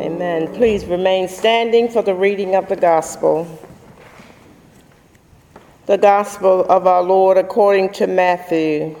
Amen. 0.00 0.50
Please 0.54 0.86
remain 0.86 1.28
standing 1.28 1.86
for 1.86 2.00
the 2.00 2.14
reading 2.14 2.54
of 2.54 2.70
the 2.70 2.76
gospel. 2.76 3.46
The 5.84 5.98
gospel 5.98 6.64
of 6.70 6.86
our 6.86 7.02
Lord 7.02 7.36
according 7.36 7.92
to 7.94 8.06
Matthew. 8.06 8.96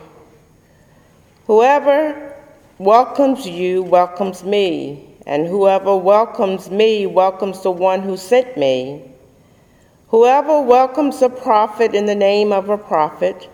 Whoever 1.46 2.36
welcomes 2.76 3.46
you 3.46 3.82
welcomes 3.82 4.44
me, 4.44 5.16
and 5.24 5.46
whoever 5.46 5.96
welcomes 5.96 6.70
me 6.70 7.06
welcomes 7.06 7.62
the 7.62 7.70
one 7.70 8.02
who 8.02 8.18
sent 8.18 8.58
me. 8.58 9.02
Whoever 10.08 10.60
welcomes 10.60 11.22
a 11.22 11.30
prophet 11.30 11.94
in 11.94 12.04
the 12.04 12.14
name 12.14 12.52
of 12.52 12.68
a 12.68 12.76
prophet 12.76 13.48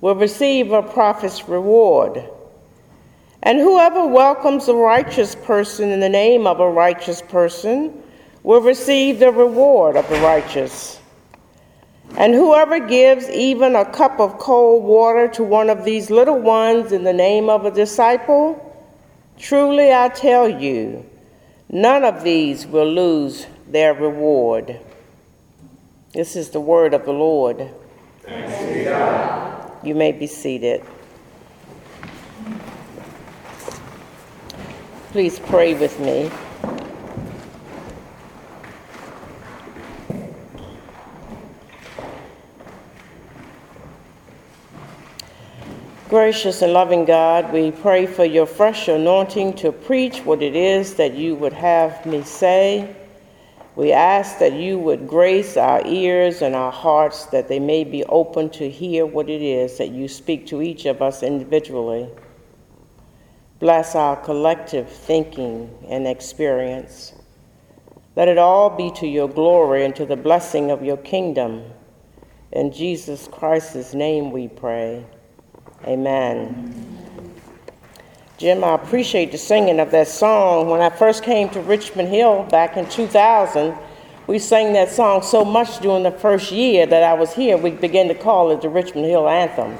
will 0.00 0.14
receive 0.14 0.70
a 0.70 0.80
prophet's 0.80 1.48
reward. 1.48 2.22
And 3.44 3.58
whoever 3.58 4.06
welcomes 4.06 4.68
a 4.68 4.74
righteous 4.74 5.34
person 5.34 5.90
in 5.90 6.00
the 6.00 6.08
name 6.08 6.46
of 6.46 6.60
a 6.60 6.70
righteous 6.70 7.20
person 7.20 8.02
will 8.42 8.62
receive 8.62 9.18
the 9.18 9.30
reward 9.30 9.96
of 9.96 10.08
the 10.08 10.18
righteous. 10.20 10.98
And 12.16 12.32
whoever 12.32 12.78
gives 12.78 13.28
even 13.28 13.76
a 13.76 13.84
cup 13.84 14.18
of 14.18 14.38
cold 14.38 14.84
water 14.84 15.28
to 15.28 15.44
one 15.44 15.68
of 15.68 15.84
these 15.84 16.10
little 16.10 16.40
ones 16.40 16.92
in 16.92 17.04
the 17.04 17.12
name 17.12 17.50
of 17.50 17.66
a 17.66 17.70
disciple, 17.70 18.60
truly 19.38 19.92
I 19.92 20.08
tell 20.08 20.48
you, 20.48 21.04
none 21.68 22.02
of 22.02 22.24
these 22.24 22.66
will 22.66 22.90
lose 22.90 23.46
their 23.68 23.92
reward. 23.92 24.80
This 26.12 26.34
is 26.34 26.48
the 26.50 26.60
word 26.60 26.94
of 26.94 27.04
the 27.04 27.12
Lord. 27.12 27.68
You 29.82 29.94
may 29.94 30.12
be 30.12 30.26
seated. 30.26 30.82
Please 35.14 35.38
pray 35.38 35.74
with 35.74 36.00
me. 36.00 36.28
Gracious 46.08 46.62
and 46.62 46.72
loving 46.72 47.04
God, 47.04 47.52
we 47.52 47.70
pray 47.70 48.06
for 48.06 48.24
your 48.24 48.44
fresh 48.44 48.88
anointing 48.88 49.52
to 49.52 49.70
preach 49.70 50.18
what 50.24 50.42
it 50.42 50.56
is 50.56 50.94
that 50.94 51.14
you 51.14 51.36
would 51.36 51.52
have 51.52 52.04
me 52.04 52.24
say. 52.24 52.96
We 53.76 53.92
ask 53.92 54.40
that 54.40 54.54
you 54.54 54.80
would 54.80 55.06
grace 55.06 55.56
our 55.56 55.80
ears 55.86 56.42
and 56.42 56.56
our 56.56 56.72
hearts 56.72 57.26
that 57.26 57.46
they 57.46 57.60
may 57.60 57.84
be 57.84 58.02
open 58.06 58.50
to 58.50 58.68
hear 58.68 59.06
what 59.06 59.30
it 59.30 59.42
is 59.42 59.78
that 59.78 59.90
you 59.90 60.08
speak 60.08 60.48
to 60.48 60.60
each 60.60 60.86
of 60.86 61.00
us 61.00 61.22
individually. 61.22 62.10
Bless 63.64 63.94
our 63.94 64.16
collective 64.16 64.90
thinking 64.90 65.70
and 65.88 66.06
experience. 66.06 67.14
Let 68.14 68.28
it 68.28 68.36
all 68.36 68.68
be 68.68 68.90
to 68.96 69.06
your 69.06 69.26
glory 69.26 69.86
and 69.86 69.96
to 69.96 70.04
the 70.04 70.16
blessing 70.16 70.70
of 70.70 70.84
your 70.84 70.98
kingdom. 70.98 71.64
In 72.52 72.72
Jesus 72.72 73.26
Christ's 73.26 73.94
name 73.94 74.32
we 74.32 74.48
pray. 74.48 75.06
Amen. 75.86 76.98
Jim, 78.36 78.62
I 78.62 78.74
appreciate 78.74 79.32
the 79.32 79.38
singing 79.38 79.80
of 79.80 79.90
that 79.92 80.08
song. 80.08 80.68
When 80.68 80.82
I 80.82 80.90
first 80.90 81.22
came 81.22 81.48
to 81.48 81.60
Richmond 81.60 82.10
Hill 82.10 82.42
back 82.50 82.76
in 82.76 82.86
2000, 82.90 83.74
we 84.26 84.38
sang 84.38 84.72
that 84.72 84.90
song 84.90 85.22
so 85.22 85.44
much 85.44 85.80
during 85.80 86.02
the 86.02 86.10
first 86.10 86.50
year 86.50 86.86
that 86.86 87.02
I 87.02 87.14
was 87.14 87.32
here, 87.34 87.56
we 87.56 87.70
began 87.70 88.08
to 88.08 88.14
call 88.14 88.50
it 88.50 88.62
the 88.62 88.68
Richmond 88.68 89.06
Hill 89.06 89.28
Anthem 89.28 89.76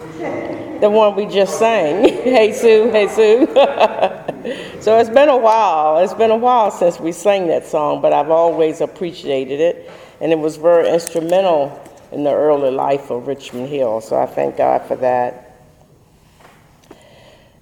the 0.85 0.91
one 0.91 1.17
we 1.17 1.25
just 1.25 1.59
sang. 1.59 2.05
hey 2.25 2.53
Sue, 2.53 2.91
hey 2.91 3.09
Sue. 3.09 3.47
so 4.83 4.99
it's 4.99 5.09
been 5.09 5.31
a 5.31 5.37
while. 5.37 5.99
It's 5.99 6.13
been 6.13 6.31
a 6.31 6.37
while 6.37 6.71
since 6.71 7.01
we 7.01 7.11
sang 7.11 7.47
that 7.49 7.67
song, 7.67 8.03
but 8.03 8.13
I've 8.13 8.31
always 8.31 8.83
appreciated 8.83 9.61
it, 9.61 9.91
and 10.21 10.31
it 10.31 10.39
was 10.39 10.57
very 10.57 10.91
instrumental 10.91 11.81
in 12.13 12.23
the 12.23 12.35
early 12.35 12.71
life 12.71 13.11
of 13.11 13.27
Richmond 13.27 13.69
Hill. 13.69 14.03
So 14.03 14.21
I 14.21 14.27
thank 14.27 14.59
God 14.59 14.87
for 14.87 14.97
that. 14.97 15.57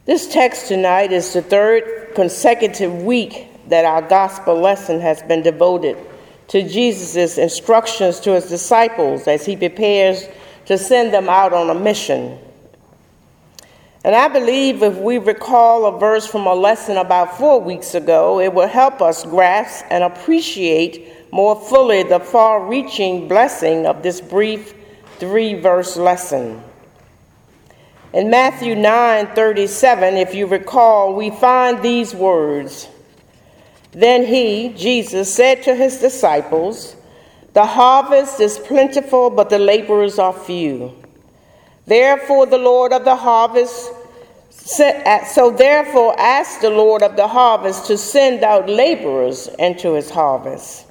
This 0.04 0.32
text 0.32 0.66
tonight 0.66 1.12
is 1.12 1.32
the 1.32 1.42
third 1.42 2.16
consecutive 2.16 3.04
week 3.04 3.46
that 3.68 3.84
our 3.84 4.02
gospel 4.02 4.60
lesson 4.60 4.98
has 4.98 5.22
been 5.22 5.42
devoted 5.42 5.96
to 6.52 6.62
Jesus' 6.62 7.38
instructions 7.38 8.20
to 8.20 8.34
his 8.34 8.44
disciples 8.44 9.26
as 9.26 9.46
he 9.46 9.56
prepares 9.56 10.28
to 10.66 10.76
send 10.76 11.10
them 11.10 11.26
out 11.26 11.54
on 11.54 11.70
a 11.70 11.74
mission. 11.74 12.38
And 14.04 14.14
I 14.14 14.28
believe 14.28 14.82
if 14.82 14.98
we 14.98 15.16
recall 15.16 15.86
a 15.86 15.98
verse 15.98 16.26
from 16.26 16.46
a 16.46 16.52
lesson 16.52 16.98
about 16.98 17.38
four 17.38 17.58
weeks 17.58 17.94
ago, 17.94 18.38
it 18.38 18.52
will 18.52 18.68
help 18.68 19.00
us 19.00 19.24
grasp 19.24 19.86
and 19.88 20.04
appreciate 20.04 21.32
more 21.32 21.58
fully 21.58 22.02
the 22.02 22.20
far 22.20 22.66
reaching 22.66 23.28
blessing 23.28 23.86
of 23.86 24.02
this 24.02 24.20
brief 24.20 24.74
three 25.16 25.54
verse 25.54 25.96
lesson. 25.96 26.62
In 28.12 28.28
Matthew 28.28 28.74
9 28.74 29.28
37, 29.34 30.18
if 30.18 30.34
you 30.34 30.46
recall, 30.46 31.14
we 31.14 31.30
find 31.30 31.82
these 31.82 32.14
words 32.14 32.88
Then 33.92 34.24
he, 34.24 34.70
Jesus, 34.70 35.32
said 35.32 35.62
to 35.64 35.74
his 35.74 35.98
disciples, 35.98 36.96
The 37.52 37.66
harvest 37.66 38.40
is 38.40 38.58
plentiful, 38.58 39.28
but 39.30 39.50
the 39.50 39.58
laborers 39.58 40.18
are 40.18 40.32
few. 40.32 40.94
Therefore, 41.86 42.46
the 42.46 42.58
Lord 42.58 42.92
of 42.92 43.04
the 43.04 43.16
harvest, 43.16 43.92
so 44.50 45.50
therefore, 45.50 46.18
ask 46.18 46.60
the 46.60 46.70
Lord 46.70 47.02
of 47.02 47.16
the 47.16 47.28
harvest 47.28 47.86
to 47.86 47.98
send 47.98 48.42
out 48.42 48.68
laborers 48.68 49.48
into 49.58 49.92
his 49.92 50.08
harvest. 50.08 50.86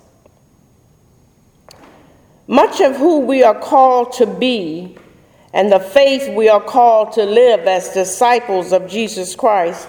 Much 2.48 2.82
of 2.82 2.98
who 2.98 3.20
we 3.20 3.44
are 3.44 3.58
called 3.58 4.12
to 4.12 4.28
be 4.28 4.98
and 5.54 5.72
the 5.72 5.80
faith 5.80 6.34
we 6.36 6.50
are 6.50 6.62
called 6.62 7.14
to 7.14 7.24
live 7.24 7.62
as 7.62 7.90
disciples 7.94 8.74
of 8.74 8.88
Jesus 8.88 9.36
Christ 9.36 9.88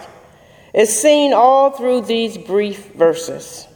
is 0.75 1.01
seen 1.01 1.33
all 1.33 1.71
through 1.71 2.03
these 2.03 2.39
brief 2.39 2.93
verses. 2.95 3.67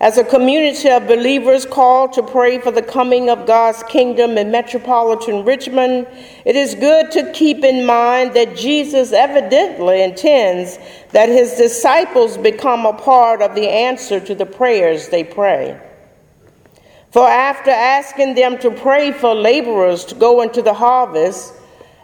As 0.00 0.18
a 0.18 0.24
community 0.24 0.90
of 0.90 1.06
believers 1.06 1.64
called 1.64 2.12
to 2.12 2.22
pray 2.22 2.58
for 2.58 2.70
the 2.70 2.82
coming 2.82 3.30
of 3.30 3.46
God's 3.46 3.82
kingdom 3.84 4.36
in 4.36 4.50
metropolitan 4.50 5.44
Richmond, 5.44 6.06
it 6.44 6.56
is 6.56 6.74
good 6.74 7.10
to 7.12 7.32
keep 7.32 7.64
in 7.64 7.86
mind 7.86 8.34
that 8.34 8.56
Jesus 8.56 9.12
evidently 9.12 10.02
intends 10.02 10.78
that 11.12 11.28
his 11.28 11.54
disciples 11.54 12.36
become 12.36 12.84
a 12.84 12.92
part 12.92 13.40
of 13.40 13.54
the 13.54 13.68
answer 13.68 14.20
to 14.20 14.34
the 14.34 14.44
prayers 14.44 15.08
they 15.08 15.24
pray. 15.24 15.80
For 17.12 17.26
after 17.26 17.70
asking 17.70 18.34
them 18.34 18.58
to 18.58 18.72
pray 18.72 19.12
for 19.12 19.34
laborers 19.34 20.04
to 20.06 20.16
go 20.16 20.42
into 20.42 20.60
the 20.60 20.74
harvest, 20.74 21.54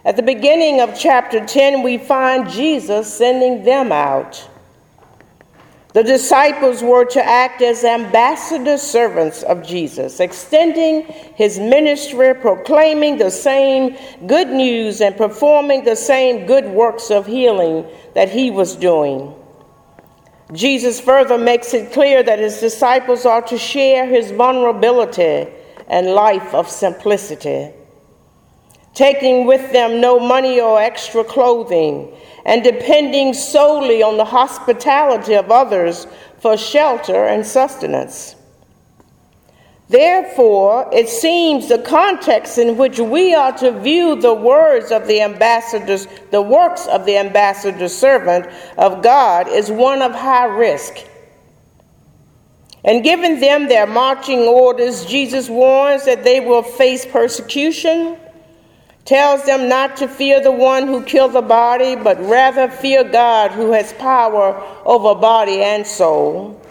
at 0.03 0.15
the 0.15 0.23
beginning 0.23 0.81
of 0.81 0.97
chapter 0.97 1.45
10, 1.45 1.83
we 1.83 1.97
find 1.97 2.49
Jesus 2.49 3.13
sending 3.13 3.63
them 3.63 3.91
out. 3.91 4.47
The 5.93 6.03
disciples 6.03 6.81
were 6.81 7.03
to 7.05 7.23
act 7.23 7.61
as 7.61 7.83
ambassador 7.83 8.77
servants 8.77 9.43
of 9.43 9.61
Jesus, 9.61 10.21
extending 10.21 11.03
his 11.35 11.59
ministry, 11.59 12.33
proclaiming 12.33 13.17
the 13.17 13.29
same 13.29 13.97
good 14.25 14.47
news, 14.47 15.01
and 15.01 15.17
performing 15.17 15.83
the 15.83 15.97
same 15.97 16.45
good 16.45 16.65
works 16.65 17.11
of 17.11 17.27
healing 17.27 17.85
that 18.15 18.29
he 18.29 18.51
was 18.51 18.77
doing. 18.77 19.35
Jesus 20.53 20.99
further 20.99 21.37
makes 21.37 21.73
it 21.73 21.91
clear 21.91 22.23
that 22.23 22.39
his 22.39 22.59
disciples 22.59 23.25
are 23.25 23.41
to 23.43 23.57
share 23.57 24.05
his 24.05 24.31
vulnerability 24.31 25.47
and 25.87 26.07
life 26.07 26.53
of 26.53 26.69
simplicity, 26.69 27.71
taking 28.93 29.45
with 29.45 29.71
them 29.71 30.01
no 30.01 30.19
money 30.19 30.59
or 30.59 30.81
extra 30.81 31.23
clothing 31.23 32.11
and 32.45 32.63
depending 32.63 33.33
solely 33.33 34.01
on 34.01 34.17
the 34.17 34.25
hospitality 34.25 35.35
of 35.35 35.51
others 35.51 36.07
for 36.39 36.57
shelter 36.57 37.25
and 37.25 37.45
sustenance. 37.45 38.35
Therefore, 39.89 40.89
it 40.93 41.09
seems 41.09 41.67
the 41.67 41.79
context 41.79 42.57
in 42.57 42.77
which 42.77 42.97
we 42.97 43.35
are 43.35 43.51
to 43.57 43.77
view 43.81 44.15
the 44.15 44.33
words 44.33 44.89
of 44.89 45.05
the 45.05 45.21
ambassadors, 45.21 46.07
the 46.31 46.41
works 46.41 46.87
of 46.87 47.05
the 47.05 47.17
ambassador 47.17 47.89
servant 47.89 48.47
of 48.77 49.03
God, 49.03 49.49
is 49.49 49.69
one 49.69 50.01
of 50.01 50.13
high 50.13 50.45
risk. 50.45 51.05
And 52.85 53.03
giving 53.03 53.41
them 53.41 53.67
their 53.67 53.85
marching 53.85 54.39
orders, 54.39 55.05
Jesus 55.05 55.49
warns 55.49 56.05
that 56.05 56.23
they 56.23 56.39
will 56.39 56.63
face 56.63 57.05
persecution 57.05 58.17
tells 59.05 59.45
them 59.45 59.67
not 59.67 59.97
to 59.97 60.07
fear 60.07 60.41
the 60.41 60.51
one 60.51 60.87
who 60.87 61.03
killed 61.03 61.33
the 61.33 61.41
body, 61.41 61.95
but 61.95 62.19
rather 62.21 62.67
fear 62.69 63.03
God 63.03 63.51
who 63.51 63.71
has 63.71 63.93
power 63.93 64.61
over 64.85 65.15
body 65.19 65.61
and 65.61 65.85
soul. 65.85 66.61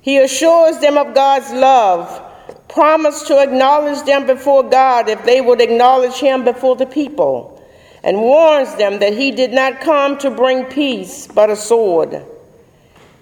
He 0.00 0.18
assures 0.18 0.78
them 0.78 0.96
of 0.96 1.14
God's 1.14 1.52
love, 1.52 2.24
promised 2.68 3.26
to 3.26 3.42
acknowledge 3.42 4.04
them 4.06 4.26
before 4.26 4.62
God 4.62 5.08
if 5.08 5.24
they 5.24 5.40
would 5.40 5.60
acknowledge 5.60 6.14
him 6.14 6.44
before 6.44 6.76
the 6.76 6.86
people, 6.86 7.62
and 8.02 8.16
warns 8.18 8.74
them 8.76 9.00
that 9.00 9.14
he 9.14 9.32
did 9.32 9.52
not 9.52 9.80
come 9.80 10.16
to 10.18 10.30
bring 10.30 10.64
peace, 10.66 11.26
but 11.26 11.50
a 11.50 11.56
sword. 11.56 12.24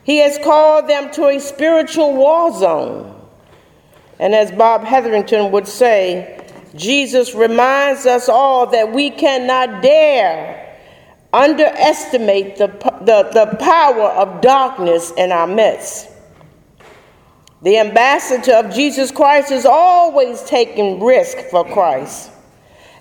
He 0.04 0.18
has 0.18 0.38
called 0.38 0.88
them 0.88 1.10
to 1.12 1.26
a 1.26 1.40
spiritual 1.40 2.14
war 2.14 2.52
zone. 2.56 3.12
And 4.20 4.34
as 4.34 4.52
Bob 4.52 4.84
Hetherington 4.84 5.50
would 5.50 5.66
say, 5.66 6.35
Jesus 6.76 7.34
reminds 7.34 8.06
us 8.06 8.28
all 8.28 8.66
that 8.68 8.92
we 8.92 9.10
cannot 9.10 9.82
dare 9.82 10.62
underestimate 11.32 12.56
the, 12.56 12.68
the, 13.02 13.30
the 13.32 13.56
power 13.58 14.08
of 14.10 14.40
darkness 14.40 15.12
in 15.16 15.32
our 15.32 15.46
midst. 15.46 16.08
The 17.62 17.78
ambassador 17.78 18.54
of 18.54 18.74
Jesus 18.74 19.10
Christ 19.10 19.50
is 19.50 19.66
always 19.66 20.42
taking 20.44 21.02
risk 21.02 21.38
for 21.50 21.64
Christ. 21.64 22.30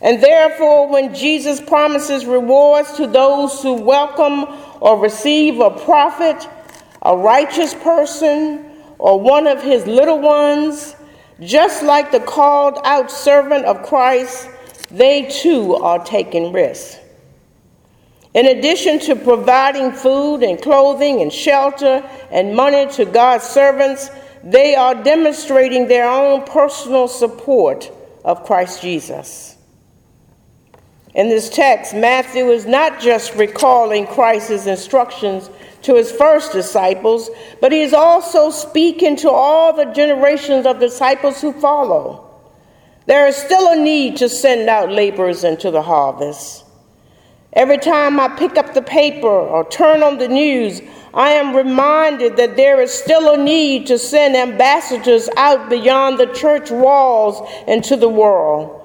And 0.01 0.21
therefore, 0.21 0.89
when 0.89 1.15
Jesus 1.15 1.61
promises 1.61 2.25
rewards 2.25 2.93
to 2.93 3.07
those 3.07 3.61
who 3.61 3.73
welcome 3.73 4.45
or 4.81 4.99
receive 4.99 5.59
a 5.59 5.71
prophet, 5.71 6.47
a 7.01 7.15
righteous 7.15 7.73
person, 7.73 8.65
or 8.97 9.19
one 9.19 9.47
of 9.47 9.61
his 9.61 9.85
little 9.87 10.19
ones, 10.19 10.95
just 11.41 11.83
like 11.83 12.11
the 12.11 12.19
called 12.19 12.79
out 12.83 13.11
servant 13.11 13.65
of 13.65 13.83
Christ, 13.83 14.49
they 14.91 15.23
too 15.29 15.75
are 15.75 16.03
taking 16.03 16.53
risks. 16.53 16.99
In 18.33 18.47
addition 18.47 18.99
to 18.99 19.15
providing 19.15 19.93
food 19.93 20.43
and 20.43 20.61
clothing 20.61 21.21
and 21.21 21.31
shelter 21.31 22.03
and 22.31 22.55
money 22.55 22.91
to 22.93 23.05
God's 23.05 23.45
servants, 23.45 24.09
they 24.43 24.75
are 24.75 24.93
demonstrating 24.93 25.87
their 25.87 26.09
own 26.09 26.43
personal 26.43 27.07
support 27.07 27.89
of 28.25 28.43
Christ 28.43 28.81
Jesus. 28.81 29.54
In 31.15 31.29
this 31.29 31.49
text, 31.49 31.95
Matthew 31.95 32.51
is 32.51 32.65
not 32.65 32.99
just 32.99 33.35
recalling 33.35 34.05
Christ's 34.05 34.67
instructions 34.67 35.49
to 35.83 35.95
his 35.95 36.11
first 36.11 36.51
disciples, 36.51 37.29
but 37.61 37.71
he 37.71 37.83
is 37.83 37.93
also 37.93 38.49
speaking 38.49 39.15
to 39.17 39.29
all 39.29 39.71
the 39.71 39.85
generations 39.85 40.65
of 40.65 40.79
disciples 40.79 41.39
who 41.39 41.53
follow. 41.53 42.21
There 43.05 43.27
is 43.27 43.37
still 43.37 43.71
a 43.71 43.77
need 43.77 44.17
to 44.17 44.27
send 44.27 44.67
out 44.67 44.91
laborers 44.91 45.45
into 45.45 45.71
the 45.71 45.83
harvest. 45.83 46.65
Every 47.53 47.77
time 47.77 48.19
I 48.19 48.27
pick 48.27 48.57
up 48.57 48.73
the 48.73 48.81
paper 48.81 49.27
or 49.27 49.69
turn 49.69 50.03
on 50.03 50.17
the 50.17 50.27
news, 50.27 50.81
I 51.13 51.29
am 51.29 51.55
reminded 51.55 52.35
that 52.35 52.57
there 52.57 52.81
is 52.81 52.91
still 52.91 53.33
a 53.33 53.37
need 53.41 53.87
to 53.87 53.97
send 53.97 54.35
ambassadors 54.35 55.29
out 55.37 55.69
beyond 55.69 56.19
the 56.19 56.33
church 56.33 56.71
walls 56.71 57.49
into 57.67 57.95
the 57.95 58.09
world. 58.09 58.84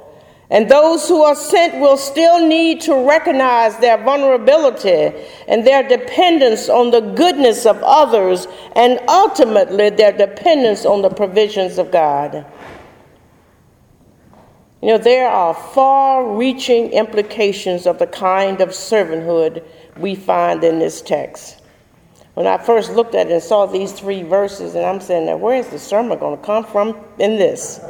And 0.51 0.69
those 0.69 1.07
who 1.07 1.23
are 1.23 1.37
sent 1.37 1.81
will 1.81 1.97
still 1.97 2.45
need 2.45 2.81
to 2.83 3.07
recognize 3.07 3.79
their 3.79 3.97
vulnerability 3.97 5.13
and 5.47 5.65
their 5.65 5.87
dependence 5.87 6.69
on 6.69 6.91
the 6.91 7.01
goodness 7.01 7.67
of 7.67 7.81
others 7.85 8.49
and 8.75 8.99
ultimately 9.09 9.91
their 9.91 10.11
dependence 10.11 10.85
on 10.85 11.03
the 11.03 11.09
provisions 11.09 11.79
of 11.79 11.93
God. 11.93 12.45
You 14.83 14.89
know, 14.89 14.99
there 14.99 15.29
are 15.29 15.55
far 15.55 16.37
reaching 16.37 16.91
implications 16.93 17.87
of 17.87 17.99
the 17.99 18.07
kind 18.09 18.61
of 18.61 18.71
servanthood 18.71 19.63
we 19.99 20.17
find 20.17 20.65
in 20.65 20.81
this 20.81 21.01
text. 21.01 21.61
When 22.35 22.47
I 22.47 22.59
first 22.59 22.93
looked 22.93 23.15
at 23.15 23.29
it 23.29 23.33
and 23.33 23.43
saw 23.43 23.67
these 23.67 23.93
three 23.93 24.23
verses, 24.23 24.75
and 24.75 24.85
I'm 24.85 25.01
saying, 25.01 25.27
now 25.27 25.37
where 25.37 25.57
is 25.57 25.69
the 25.69 25.79
sermon 25.79 26.19
going 26.19 26.39
to 26.39 26.45
come 26.45 26.65
from 26.65 26.97
in 27.19 27.37
this? 27.37 27.81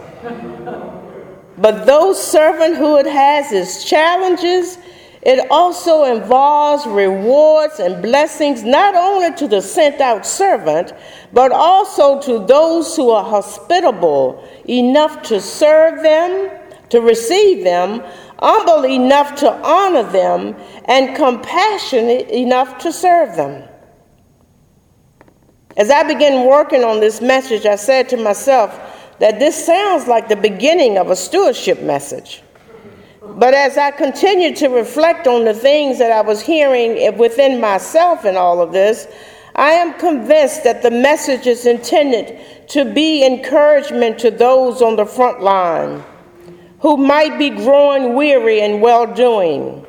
But 1.60 1.84
though 1.84 2.14
servanthood 2.14 3.04
has 3.04 3.52
its 3.52 3.84
challenges, 3.84 4.78
it 5.20 5.46
also 5.50 6.04
involves 6.04 6.86
rewards 6.86 7.78
and 7.80 8.02
blessings 8.02 8.62
not 8.62 8.94
only 8.94 9.36
to 9.36 9.46
the 9.46 9.60
sent 9.60 10.00
out 10.00 10.24
servant, 10.24 10.94
but 11.34 11.52
also 11.52 12.18
to 12.22 12.46
those 12.46 12.96
who 12.96 13.10
are 13.10 13.22
hospitable 13.22 14.42
enough 14.66 15.20
to 15.24 15.38
serve 15.38 16.02
them, 16.02 16.50
to 16.88 17.02
receive 17.02 17.62
them, 17.62 18.02
humble 18.38 18.86
enough 18.86 19.36
to 19.40 19.52
honor 19.52 20.10
them, 20.10 20.56
and 20.86 21.14
compassionate 21.14 22.30
enough 22.30 22.78
to 22.78 22.90
serve 22.90 23.36
them. 23.36 23.68
As 25.76 25.90
I 25.90 26.04
began 26.04 26.46
working 26.46 26.84
on 26.84 27.00
this 27.00 27.20
message, 27.20 27.66
I 27.66 27.76
said 27.76 28.08
to 28.08 28.16
myself, 28.16 28.99
that 29.20 29.38
this 29.38 29.64
sounds 29.66 30.08
like 30.08 30.28
the 30.28 30.36
beginning 30.36 30.98
of 30.98 31.10
a 31.10 31.16
stewardship 31.16 31.82
message. 31.82 32.42
But 33.22 33.54
as 33.54 33.76
I 33.78 33.90
continued 33.90 34.56
to 34.56 34.68
reflect 34.68 35.26
on 35.26 35.44
the 35.44 35.54
things 35.54 35.98
that 35.98 36.10
I 36.10 36.22
was 36.22 36.40
hearing 36.40 37.16
within 37.16 37.60
myself 37.60 38.24
in 38.24 38.36
all 38.36 38.60
of 38.60 38.72
this, 38.72 39.06
I 39.54 39.72
am 39.72 39.98
convinced 39.98 40.64
that 40.64 40.82
the 40.82 40.90
message 40.90 41.46
is 41.46 41.66
intended 41.66 42.40
to 42.68 42.84
be 42.84 43.24
encouragement 43.24 44.18
to 44.20 44.30
those 44.30 44.80
on 44.80 44.96
the 44.96 45.04
front 45.04 45.42
line 45.42 46.02
who 46.80 46.96
might 46.96 47.38
be 47.38 47.50
growing 47.50 48.14
weary 48.14 48.60
in 48.60 48.80
well 48.80 49.06
doing, 49.12 49.84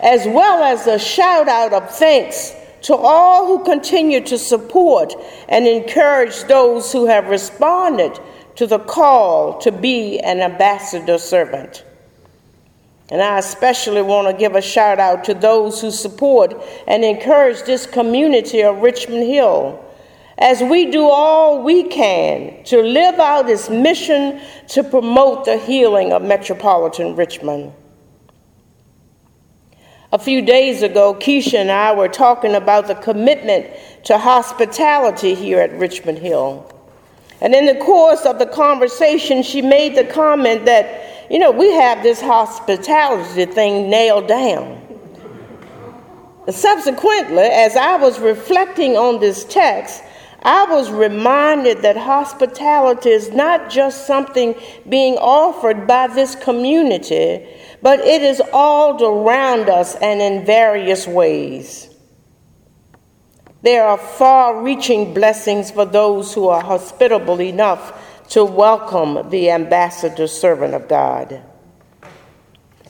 as 0.00 0.24
well 0.26 0.62
as 0.62 0.86
a 0.86 1.00
shout 1.00 1.48
out 1.48 1.72
of 1.72 1.90
thanks 1.90 2.54
to 2.82 2.94
all 2.94 3.46
who 3.46 3.64
continue 3.64 4.20
to 4.20 4.38
support 4.38 5.14
and 5.48 5.66
encourage 5.66 6.44
those 6.44 6.92
who 6.92 7.06
have 7.06 7.26
responded 7.26 8.20
to 8.58 8.66
the 8.66 8.80
call 8.80 9.56
to 9.56 9.70
be 9.70 10.18
an 10.18 10.40
ambassador 10.40 11.16
servant. 11.16 11.84
And 13.08 13.22
I 13.22 13.38
especially 13.38 14.02
want 14.02 14.26
to 14.26 14.32
give 14.32 14.56
a 14.56 14.60
shout 14.60 14.98
out 14.98 15.22
to 15.26 15.34
those 15.34 15.80
who 15.80 15.92
support 15.92 16.60
and 16.88 17.04
encourage 17.04 17.62
this 17.62 17.86
community 17.86 18.64
of 18.64 18.78
Richmond 18.78 19.22
Hill 19.22 19.80
as 20.38 20.60
we 20.60 20.90
do 20.90 21.04
all 21.04 21.62
we 21.62 21.84
can 21.84 22.64
to 22.64 22.82
live 22.82 23.20
out 23.20 23.48
its 23.48 23.70
mission 23.70 24.40
to 24.70 24.82
promote 24.82 25.44
the 25.44 25.58
healing 25.58 26.12
of 26.12 26.22
metropolitan 26.22 27.14
Richmond. 27.14 27.72
A 30.10 30.18
few 30.18 30.42
days 30.42 30.82
ago, 30.82 31.14
Keisha 31.14 31.60
and 31.60 31.70
I 31.70 31.94
were 31.94 32.08
talking 32.08 32.56
about 32.56 32.88
the 32.88 32.96
commitment 32.96 33.68
to 34.06 34.18
hospitality 34.18 35.36
here 35.36 35.60
at 35.60 35.72
Richmond 35.78 36.18
Hill. 36.18 36.74
And 37.40 37.54
in 37.54 37.66
the 37.66 37.76
course 37.76 38.26
of 38.26 38.38
the 38.38 38.46
conversation, 38.46 39.42
she 39.42 39.62
made 39.62 39.94
the 39.94 40.04
comment 40.04 40.64
that, 40.64 41.30
you 41.30 41.38
know, 41.38 41.50
we 41.50 41.70
have 41.72 42.02
this 42.02 42.20
hospitality 42.20 43.46
thing 43.46 43.88
nailed 43.88 44.26
down. 44.26 44.82
Subsequently, 46.48 47.42
as 47.42 47.76
I 47.76 47.96
was 47.96 48.18
reflecting 48.18 48.96
on 48.96 49.20
this 49.20 49.44
text, 49.44 50.02
I 50.42 50.64
was 50.64 50.90
reminded 50.90 51.82
that 51.82 51.96
hospitality 51.96 53.10
is 53.10 53.30
not 53.30 53.70
just 53.70 54.06
something 54.06 54.54
being 54.88 55.16
offered 55.18 55.86
by 55.86 56.06
this 56.06 56.34
community, 56.36 57.46
but 57.82 58.00
it 58.00 58.22
is 58.22 58.40
all 58.52 59.02
around 59.04 59.68
us 59.68 59.94
and 59.96 60.22
in 60.22 60.46
various 60.46 61.06
ways. 61.06 61.90
There 63.62 63.84
are 63.84 63.98
far 63.98 64.62
reaching 64.62 65.12
blessings 65.14 65.70
for 65.70 65.84
those 65.84 66.32
who 66.32 66.48
are 66.48 66.62
hospitable 66.62 67.40
enough 67.40 68.28
to 68.30 68.44
welcome 68.44 69.30
the 69.30 69.50
ambassador 69.50 70.28
servant 70.28 70.74
of 70.74 70.88
God. 70.88 71.42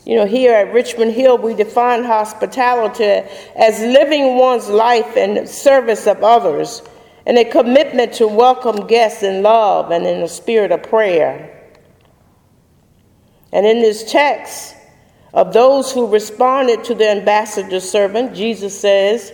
You 0.05 0.17
know, 0.17 0.27
here 0.27 0.55
at 0.55 0.73
Richmond 0.73 1.13
Hill, 1.13 1.39
we 1.39 1.55
define 1.55 2.05
hospitality 2.05 3.29
as 3.57 3.81
living 3.81 4.37
one's 4.37 4.69
life 4.69 5.17
in 5.17 5.47
service 5.47 6.07
of 6.07 6.23
others 6.23 6.83
and 7.27 7.39
a 7.39 7.45
commitment 7.45 8.15
to 8.15 8.27
welcome 8.27 8.87
guests 8.87 9.23
in 9.23 9.43
love 9.43 9.91
and 9.91 10.07
in 10.07 10.23
a 10.23 10.29
spirit 10.29 10.73
of 10.73 10.83
prayer. 10.83 11.55
And 13.53 13.67
in 13.67 13.81
this 13.81 14.11
text, 14.11 14.75
of 15.35 15.53
those 15.53 15.93
who 15.93 16.11
responded 16.11 16.85
to 16.85 16.95
the 16.95 17.09
ambassador 17.09 17.81
servant, 17.81 18.35
Jesus 18.35 18.79
says, 18.79 19.33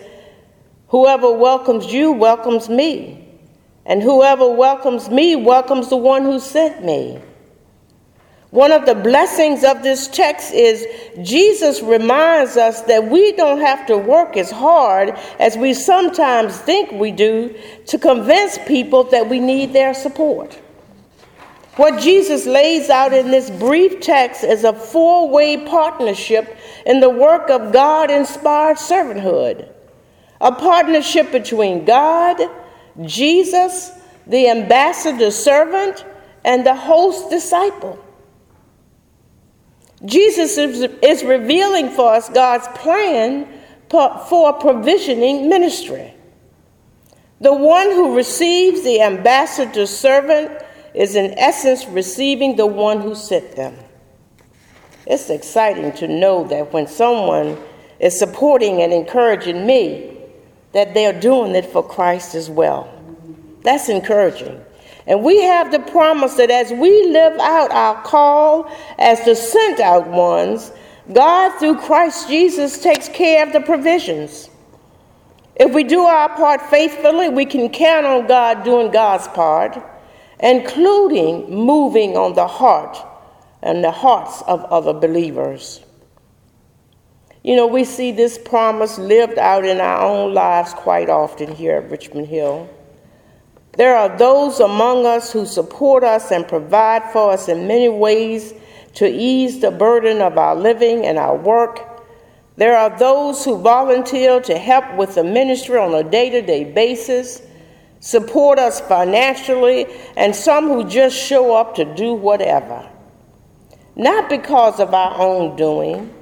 Whoever 0.95 1.33
welcomes 1.33 1.93
you 1.93 2.13
welcomes 2.13 2.69
me, 2.69 3.27
and 3.85 4.01
whoever 4.01 4.49
welcomes 4.49 5.11
me 5.11 5.35
welcomes 5.35 5.89
the 5.89 5.97
one 5.97 6.23
who 6.23 6.39
sent 6.39 6.85
me. 6.85 7.21
One 8.51 8.71
of 8.71 8.87
the 8.87 8.95
blessings 8.95 9.65
of 9.65 9.83
this 9.83 10.07
text 10.07 10.55
is 10.55 10.87
Jesus 11.29 11.83
reminds 11.83 12.57
us 12.57 12.83
that 12.83 13.11
we 13.11 13.33
don't 13.33 13.61
have 13.61 13.85
to 13.89 13.99
work 13.99 14.37
as 14.37 14.53
hard 14.53 15.19
as 15.41 15.57
we 15.57 15.75
sometimes 15.75 16.57
think 16.59 16.93
we 16.93 17.11
do 17.11 17.59
to 17.89 17.99
convince 17.99 18.57
people 18.59 19.03
that 19.03 19.29
we 19.29 19.41
need 19.41 19.73
their 19.73 19.95
support. 19.95 20.55
What 21.75 22.01
Jesus 22.01 22.47
lays 22.47 22.89
out 22.89 23.13
in 23.13 23.33
this 23.33 23.51
brief 23.51 24.01
text 24.01 24.45
is 24.45 24.63
a 24.63 24.73
four 24.73 25.29
way 25.29 25.57
partnership 25.67 26.57
in 26.87 27.01
the 27.01 27.11
work 27.11 27.51
of 27.51 27.73
God 27.73 28.13
inspired 28.13 28.77
servanthood 28.77 29.74
a 30.45 30.53
partnership 30.53 31.33
between 31.33 31.87
God, 31.87 32.39
Jesus, 33.03 33.91
the 34.27 34.51
ambassador 34.51 35.31
servant, 35.31 36.05
and 36.45 36.67
the 36.67 36.75
host 36.75 37.31
disciple. 37.31 37.99
Jesus 40.05 40.59
is, 40.59 40.83
is 41.03 41.25
revealing 41.25 41.89
for 41.89 42.13
us 42.13 42.29
God's 42.29 42.69
plan 42.79 43.49
for 43.89 44.53
provisioning 44.53 45.49
ministry. 45.49 46.13
The 47.41 47.55
one 47.55 47.91
who 47.91 48.15
receives 48.15 48.83
the 48.83 49.01
ambassador's 49.01 49.91
servant 49.91 50.63
is, 50.93 51.17
in 51.17 51.39
essence, 51.39 51.87
receiving 51.87 52.57
the 52.57 52.67
one 52.67 53.01
who 53.01 53.15
sent 53.15 53.57
them. 53.57 53.77
It's 55.07 55.31
exciting 55.31 55.93
to 55.93 56.09
know 56.09 56.45
that 56.49 56.73
when 56.73 56.87
someone 56.87 57.57
is 57.99 58.19
supporting 58.19 58.83
and 58.83 58.93
encouraging 58.93 59.67
me, 59.67 60.14
that 60.75 60.93
they're 60.93 61.19
doing 61.19 61.55
it 61.55 61.67
for 61.67 61.83
Christ 61.83 62.35
as 62.35 62.51
well. 62.51 62.93
That's 63.63 63.89
encouraging. 63.89 64.63
And 65.07 65.23
we 65.23 65.43
have 65.43 65.71
the 65.71 65.79
promise 65.79 66.35
that 66.35 66.51
as 66.51 66.71
we 66.73 67.09
live 67.09 67.39
out 67.41 67.71
our 67.71 68.03
call 68.03 68.71
as 68.99 69.25
the 69.25 69.35
sent 69.35 69.81
out 69.81 70.09
ones, 70.09 70.73
God, 71.13 71.59
through 71.59 71.77
Christ 71.77 72.29
Jesus, 72.29 72.83
takes 72.83 73.09
care 73.09 73.47
of 73.47 73.53
the 73.53 73.61
provisions. 73.61 74.49
If 75.57 75.73
we 75.73 75.85
do 75.85 76.01
our 76.01 76.31
part 76.31 76.63
faithfully, 76.63 77.29
we 77.29 77.45
can 77.45 77.69
count 77.69 78.07
on 78.07 78.27
God 78.27 78.65
doing 78.65 78.91
God's 78.91 79.29
part, 79.29 79.79
including 80.41 81.55
moving 81.55 82.17
on 82.17 82.35
the 82.35 82.47
heart 82.47 82.97
and 83.63 83.85
the 83.85 83.93
hearts 83.93 84.43
of 84.43 84.65
other 84.65 84.93
believers. 84.93 85.84
You 87.45 87.57
know, 87.57 87.67
we 87.67 87.85
see 87.85 88.11
this 88.11 88.39
promise 88.39 88.97
lived 88.97 89.39
out 89.39 89.67
in 89.67 89.79
our 89.79 90.01
own 90.01 90.33
lives 90.33 90.73
quite 90.73 91.11
often 91.11 91.55
here 91.55 91.77
at 91.77 91.91
Richmond 91.91 92.27
Hill. 92.27 92.71
There 93.77 93.95
are 93.95 94.17
those 94.17 94.61
among 94.61 95.05
us 95.05 95.31
who 95.31 95.45
support 95.45 96.05
us 96.05 96.33
and 96.33 96.49
provide 96.49 97.03
for 97.13 97.33
us 97.33 97.51
in 97.51 97.67
many 97.67 97.91
ways 97.91 98.55
to 98.95 99.07
ease 99.07 99.61
the 99.61 99.71
burden 99.71 100.23
of 100.23 100.39
our 100.39 100.57
living 100.57 101.05
and 101.05 101.19
our 101.19 101.37
work. 101.37 102.01
There 102.57 102.79
are 102.79 102.97
those 102.99 103.45
who 103.45 103.59
volunteer 103.59 104.41
to 104.41 104.57
help 104.57 104.95
with 104.95 105.17
the 105.17 105.25
ministry 105.25 105.77
on 105.77 105.93
a 105.93 106.03
day 106.03 106.31
to 106.31 106.41
day 106.41 106.65
basis, 106.65 107.43
support 108.01 108.59
us 108.59 108.81
financially, 108.81 109.85
and 110.17 110.35
some 110.35 110.69
who 110.69 110.89
just 110.89 111.15
show 111.15 111.55
up 111.55 111.75
to 111.75 111.85
do 111.95 112.15
whatever. 112.15 112.89
Not 113.97 114.31
because 114.31 114.81
of 114.81 114.95
our 114.95 115.21
own 115.21 115.57
doing, 115.57 116.14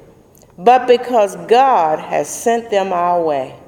but 0.64 0.86
because 0.86 1.36
God 1.46 1.98
has 1.98 2.28
sent 2.28 2.70
them 2.70 2.92
our 2.92 3.20
way. 3.22 3.58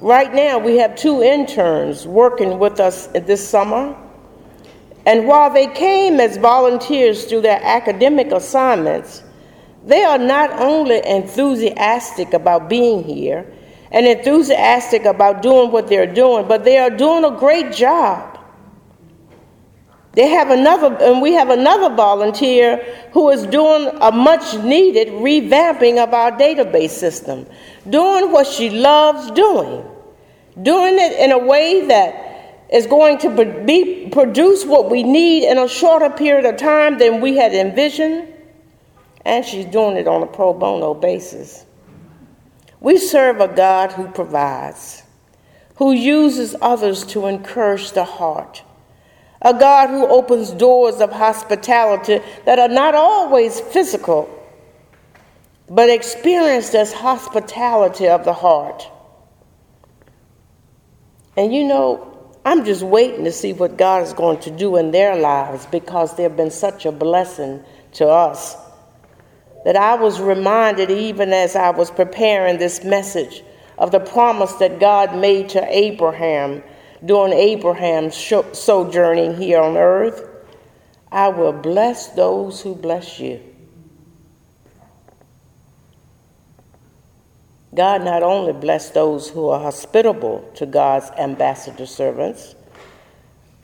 Right 0.00 0.32
now, 0.32 0.58
we 0.58 0.76
have 0.76 0.96
two 0.96 1.22
interns 1.22 2.06
working 2.06 2.58
with 2.58 2.80
us 2.80 3.08
this 3.08 3.46
summer. 3.46 3.96
And 5.06 5.26
while 5.26 5.52
they 5.52 5.66
came 5.66 6.20
as 6.20 6.36
volunteers 6.36 7.24
through 7.24 7.40
their 7.42 7.60
academic 7.62 8.30
assignments, 8.30 9.22
they 9.84 10.04
are 10.04 10.18
not 10.18 10.50
only 10.60 11.04
enthusiastic 11.06 12.32
about 12.32 12.68
being 12.68 13.02
here 13.02 13.46
and 13.90 14.06
enthusiastic 14.06 15.04
about 15.04 15.42
doing 15.42 15.70
what 15.72 15.88
they're 15.88 16.12
doing, 16.12 16.46
but 16.46 16.64
they 16.64 16.78
are 16.78 16.90
doing 16.90 17.24
a 17.24 17.36
great 17.38 17.72
job. 17.72 18.37
They 20.18 20.26
have 20.30 20.50
another, 20.50 20.96
and 21.00 21.22
we 21.22 21.34
have 21.34 21.48
another 21.48 21.94
volunteer 21.94 22.78
who 23.12 23.30
is 23.30 23.46
doing 23.46 23.96
a 24.00 24.10
much 24.10 24.52
needed 24.64 25.06
revamping 25.10 26.02
of 26.02 26.12
our 26.12 26.32
database 26.32 26.90
system, 26.90 27.46
doing 27.88 28.32
what 28.32 28.48
she 28.48 28.68
loves 28.68 29.30
doing, 29.30 29.88
doing 30.60 30.98
it 30.98 31.12
in 31.20 31.30
a 31.30 31.38
way 31.38 31.86
that 31.86 32.66
is 32.68 32.88
going 32.88 33.18
to 33.18 33.62
be, 33.64 34.08
produce 34.10 34.64
what 34.64 34.90
we 34.90 35.04
need 35.04 35.48
in 35.48 35.56
a 35.56 35.68
shorter 35.68 36.10
period 36.10 36.46
of 36.46 36.56
time 36.56 36.98
than 36.98 37.20
we 37.20 37.36
had 37.36 37.54
envisioned, 37.54 38.26
and 39.24 39.44
she's 39.44 39.66
doing 39.66 39.96
it 39.96 40.08
on 40.08 40.24
a 40.24 40.26
pro 40.26 40.52
bono 40.52 40.94
basis. 40.94 41.64
We 42.80 42.98
serve 42.98 43.38
a 43.38 43.46
God 43.46 43.92
who 43.92 44.08
provides, 44.08 45.04
who 45.76 45.92
uses 45.92 46.56
others 46.60 47.04
to 47.04 47.26
encourage 47.26 47.92
the 47.92 48.02
heart, 48.02 48.64
a 49.42 49.54
God 49.54 49.90
who 49.90 50.06
opens 50.06 50.50
doors 50.50 51.00
of 51.00 51.12
hospitality 51.12 52.20
that 52.44 52.58
are 52.58 52.68
not 52.68 52.94
always 52.94 53.60
physical, 53.60 54.28
but 55.68 55.90
experienced 55.90 56.74
as 56.74 56.92
hospitality 56.92 58.08
of 58.08 58.24
the 58.24 58.32
heart. 58.32 58.88
And 61.36 61.54
you 61.54 61.64
know, 61.64 62.08
I'm 62.44 62.64
just 62.64 62.82
waiting 62.82 63.24
to 63.24 63.32
see 63.32 63.52
what 63.52 63.76
God 63.76 64.02
is 64.02 64.12
going 64.12 64.40
to 64.40 64.50
do 64.50 64.76
in 64.76 64.90
their 64.90 65.16
lives 65.16 65.66
because 65.66 66.16
they've 66.16 66.34
been 66.34 66.50
such 66.50 66.86
a 66.86 66.92
blessing 66.92 67.62
to 67.92 68.08
us. 68.08 68.56
That 69.64 69.76
I 69.76 69.94
was 69.94 70.20
reminded, 70.20 70.90
even 70.90 71.32
as 71.32 71.54
I 71.54 71.70
was 71.70 71.90
preparing 71.90 72.58
this 72.58 72.82
message, 72.82 73.42
of 73.76 73.92
the 73.92 74.00
promise 74.00 74.52
that 74.54 74.80
God 74.80 75.16
made 75.16 75.50
to 75.50 75.64
Abraham 75.68 76.62
during 77.04 77.32
Abraham's 77.32 78.16
sojourning 78.52 79.36
here 79.36 79.60
on 79.60 79.76
earth. 79.76 80.28
I 81.10 81.28
will 81.28 81.52
bless 81.52 82.08
those 82.08 82.60
who 82.60 82.74
bless 82.74 83.18
you. 83.18 83.40
God 87.74 88.04
not 88.04 88.22
only 88.22 88.52
bless 88.52 88.90
those 88.90 89.28
who 89.28 89.48
are 89.48 89.60
hospitable 89.60 90.50
to 90.56 90.66
God's 90.66 91.10
ambassador 91.18 91.86
servants, 91.86 92.54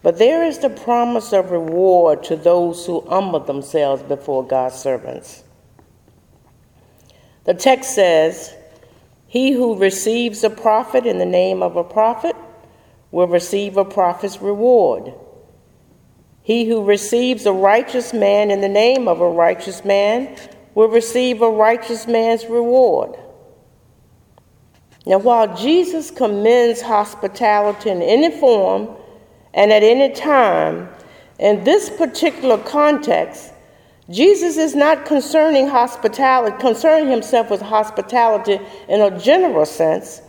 but 0.03 0.19
there 0.19 0.45
is 0.45 0.59
the 0.59 0.71
promise 0.71 1.33
of 1.33 1.50
reward 1.50 2.23
to 2.25 2.37
those 2.37 2.85
who 2.85 3.00
humble 3.09 3.41
themselves 3.41 4.03
before 4.03 4.47
God's 4.47 4.76
servants. 4.76 5.43
The 7.45 7.55
text 7.55 7.95
says, 7.95 8.55
He 9.26 9.53
who 9.53 9.79
receives 9.79 10.45
a 10.45 10.50
prophet 10.50 11.07
in 11.07 11.19
the 11.19 11.26
name 11.26 11.62
of 11.62 11.76
a 11.76 11.85
prophet 11.85 12.37
will 13.14 13.28
receive 13.28 13.76
a 13.76 13.85
prophet's 13.85 14.42
reward. 14.42 15.14
He 16.42 16.68
who 16.68 16.85
receives 16.85 17.47
a 17.47 17.52
righteous 17.52 18.12
man 18.12 18.50
in 18.50 18.61
the 18.61 18.68
name 18.68 19.06
of 19.06 19.21
a 19.21 19.30
righteous 19.30 19.85
man 19.85 20.37
will 20.75 20.88
receive 20.88 21.40
a 21.40 21.49
righteous 21.49 22.09
man's 22.09 22.44
reward. 22.47 23.16
Now, 25.06 25.18
while 25.18 25.56
Jesus 25.56 26.11
commends 26.11 26.80
hospitality 26.80 27.88
in 27.88 28.02
any 28.02 28.37
form 28.37 28.97
and 29.54 29.71
at 29.71 29.85
any 29.85 30.12
time, 30.12 30.88
in 31.38 31.62
this 31.62 31.90
particular 31.90 32.59
context, 32.59 33.52
Jesus 34.11 34.56
is 34.56 34.75
not 34.75 35.06
concerning 35.06 35.68
hospitality, 35.68 36.56
concerning 36.59 37.12
himself 37.12 37.49
with 37.49 37.61
hospitality 37.61 38.59
in 38.88 39.00
a 39.00 39.16
general 39.21 39.66
sense, 39.66 40.21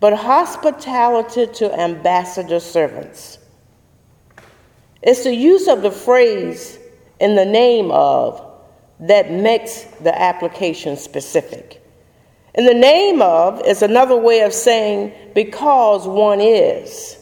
but 0.00 0.14
hospitality 0.14 1.46
to 1.46 1.72
ambassador 1.78 2.60
servants. 2.60 3.38
It's 5.02 5.24
the 5.24 5.34
use 5.34 5.68
of 5.68 5.82
the 5.82 5.90
phrase 5.90 6.78
in 7.20 7.34
the 7.34 7.44
name 7.44 7.90
of 7.90 8.44
that 9.00 9.30
makes 9.30 9.84
the 10.02 10.20
application 10.20 10.96
specific. 10.96 11.82
In 12.54 12.64
the 12.64 12.74
name 12.74 13.22
of 13.22 13.64
is 13.64 13.82
another 13.82 14.16
way 14.16 14.40
of 14.40 14.52
saying 14.52 15.12
because 15.34 16.06
one 16.06 16.40
is. 16.40 17.16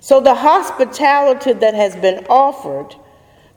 So 0.00 0.20
the 0.20 0.34
hospitality 0.34 1.52
that 1.54 1.74
has 1.74 1.96
been 1.96 2.26
offered, 2.28 2.94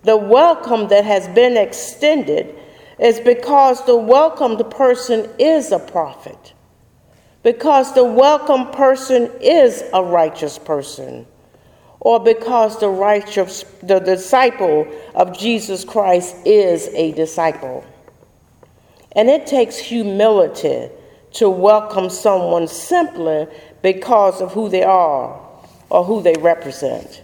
the 0.03 0.17
welcome 0.17 0.87
that 0.87 1.03
has 1.03 1.27
been 1.29 1.57
extended, 1.57 2.55
is 2.99 3.19
because 3.19 3.85
the 3.85 3.97
welcomed 3.97 4.63
person 4.71 5.29
is 5.37 5.71
a 5.71 5.79
prophet. 5.79 6.53
Because 7.43 7.93
the 7.93 8.03
welcome 8.03 8.71
person 8.71 9.31
is 9.41 9.83
a 9.93 10.03
righteous 10.03 10.59
person. 10.59 11.25
Or 12.01 12.19
because 12.19 12.79
the 12.79 12.89
righteous 12.89 13.63
the 13.83 13.99
disciple 13.99 14.87
of 15.15 15.37
Jesus 15.37 15.83
Christ 15.85 16.35
is 16.45 16.87
a 16.89 17.11
disciple. 17.13 17.85
And 19.13 19.29
it 19.29 19.47
takes 19.47 19.77
humility 19.77 20.89
to 21.33 21.49
welcome 21.49 22.09
someone 22.09 22.67
simply 22.67 23.47
because 23.81 24.41
of 24.41 24.53
who 24.53 24.69
they 24.69 24.83
are 24.83 25.39
or 25.89 26.03
who 26.03 26.21
they 26.21 26.35
represent. 26.39 27.23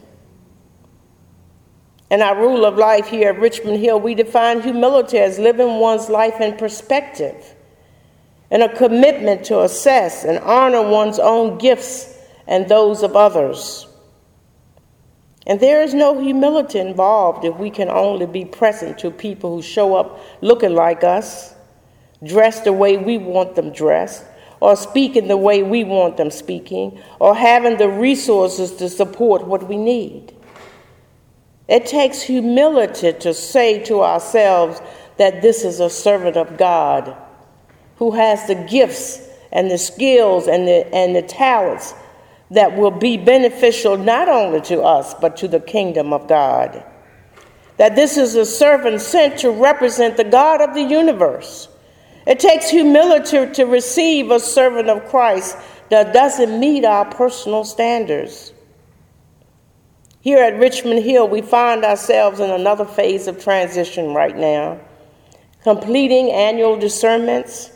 In 2.12 2.22
our 2.22 2.40
rule 2.40 2.66
of 2.66 2.78
life 2.78 3.08
here 3.08 3.30
at 3.30 3.40
Richmond 3.40 3.80
Hill, 3.80 4.00
we 4.00 4.14
define 4.14 4.62
humility 4.62 5.18
as 5.18 5.40
living 5.40 5.80
one's 5.80 6.10
life 6.10 6.40
in 6.40 6.56
perspective 6.56 7.55
and 8.52 8.64
a 8.64 8.76
commitment 8.76 9.46
to 9.46 9.62
assess 9.62 10.24
and 10.24 10.40
honor 10.40 10.88
one's 10.88 11.20
own 11.20 11.58
gifts 11.58 12.18
and 12.48 12.68
those 12.70 13.04
of 13.04 13.16
others. 13.16 13.88
And 15.48 15.60
there 15.60 15.82
is 15.82 15.94
no 15.94 16.20
humility 16.20 16.80
involved 16.80 17.46
if 17.46 17.56
we 17.58 17.70
can 17.70 17.90
only 17.90 18.26
be 18.26 18.46
present 18.46 18.98
to 19.00 19.12
people 19.12 19.56
who 19.56 19.62
show 19.62 19.96
up 19.96 20.20
looking 20.42 20.74
like 20.74 21.04
us 21.04 21.54
dressed 22.24 22.64
the 22.64 22.74
way 22.74 22.98
we 22.98 23.18
want 23.18 23.56
them 23.56 23.72
dressed, 23.72 24.24
or 24.60 24.76
speaking 24.76 25.28
the 25.28 25.38
way 25.38 25.62
we 25.62 25.84
want 25.84 26.18
them 26.18 26.32
speaking, 26.32 27.00
or 27.20 27.36
having 27.36 27.78
the 27.78 27.90
resources 27.90 28.72
to 28.76 28.90
support 28.90 29.46
what 29.46 29.68
we 29.68 29.78
need. 29.78 30.34
It 31.68 31.86
takes 31.86 32.22
humility 32.22 33.14
to 33.14 33.34
say 33.34 33.84
to 33.86 34.02
ourselves 34.02 34.82
that 35.18 35.42
this 35.42 35.64
is 35.64 35.80
a 35.80 35.90
servant 35.90 36.38
of 36.38 36.58
God 36.58 37.16
who 37.98 38.12
has 38.12 38.48
the 38.48 38.56
gifts 38.56 39.22
and 39.52 39.72
the 39.72 39.78
skills 39.78 40.48
and 40.48 40.68
the, 40.68 40.94
and 40.94 41.16
the 41.16 41.22
talents 41.22 41.94
that 42.52 42.78
will 42.78 42.92
be 42.92 43.18
beneficial 43.18 43.98
not 43.98 44.30
only 44.30 44.62
to 44.62 44.82
us, 44.82 45.14
but 45.16 45.38
to 45.38 45.48
the 45.48 45.60
kingdom 45.60 46.14
of 46.14 46.28
God. 46.28 46.84
That 47.78 47.96
this 47.96 48.18
is 48.18 48.36
a 48.36 48.46
servant 48.46 49.02
sent 49.02 49.40
to 49.40 49.52
represent 49.52 50.18
the 50.18 50.24
God 50.24 50.62
of 50.62 50.74
the 50.74 50.84
universe. 50.84 51.68
It 52.28 52.40
takes 52.40 52.70
humility 52.70 53.52
to 53.54 53.66
receive 53.66 54.32
a 54.32 54.40
servant 54.40 54.90
of 54.90 55.10
Christ 55.10 55.58
that 55.90 56.14
doesn't 56.14 56.60
meet 56.60 56.86
our 56.86 57.06
personal 57.06 57.64
standards. 57.64 58.54
Here 60.22 60.40
at 60.40 60.58
Richmond 60.58 61.04
Hill, 61.04 61.28
we 61.28 61.42
find 61.42 61.86
ourselves 61.86 62.40
in 62.40 62.50
another 62.50 62.86
phase 62.86 63.28
of 63.28 63.44
transition 63.44 64.14
right 64.14 64.36
now, 64.36 64.80
completing 65.62 66.32
annual 66.32 66.78
discernments 66.78 67.72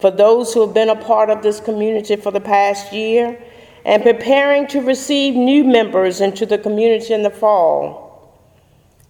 for 0.00 0.10
those 0.10 0.52
who 0.52 0.60
have 0.62 0.74
been 0.74 0.90
a 0.90 0.96
part 0.96 1.30
of 1.30 1.42
this 1.42 1.60
community 1.60 2.16
for 2.16 2.30
the 2.30 2.40
past 2.40 2.92
year 2.92 3.42
and 3.84 4.02
preparing 4.02 4.66
to 4.68 4.80
receive 4.80 5.34
new 5.34 5.64
members 5.64 6.20
into 6.20 6.46
the 6.46 6.58
community 6.58 7.12
in 7.12 7.22
the 7.22 7.30
fall. 7.30 8.04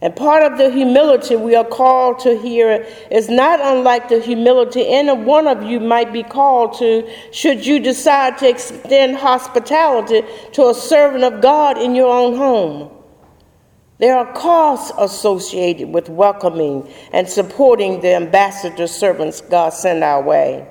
And 0.01 0.15
part 0.15 0.43
of 0.43 0.59
the 0.59 0.71
humility 0.71 1.35
we 1.35 1.55
are 1.55 1.65
called 1.65 2.19
to 2.21 2.37
here 2.37 2.87
is 3.11 3.31
not 3.31 3.61
unlike 3.63 4.11
the 4.11 4.21
humility 4.21 4.87
any 4.87 5.13
one 5.13 5.47
of 5.47 5.63
you 5.63 5.81
might 5.81 6.13
be 6.13 6.23
called 6.23 6.79
to 6.79 7.09
should 7.33 7.65
you 7.65 7.81
decide 7.81 8.37
to 8.39 8.49
extend 8.49 9.17
hospitality 9.17 10.23
to 10.53 10.69
a 10.69 10.75
servant 10.75 11.25
of 11.25 11.41
God 11.41 11.79
in 11.79 11.95
your 11.95 12.13
own 12.13 12.37
home. 12.37 12.91
There 13.99 14.19
are 14.19 14.31
costs 14.35 14.93
associated 14.99 15.89
with 15.89 16.11
welcoming 16.11 16.93
and 17.13 17.27
supporting 17.27 18.01
the 18.01 18.15
ambassador 18.15 18.89
servants 18.89 19.41
God 19.41 19.71
sent 19.73 20.03
our 20.03 20.21
way. 20.21 20.69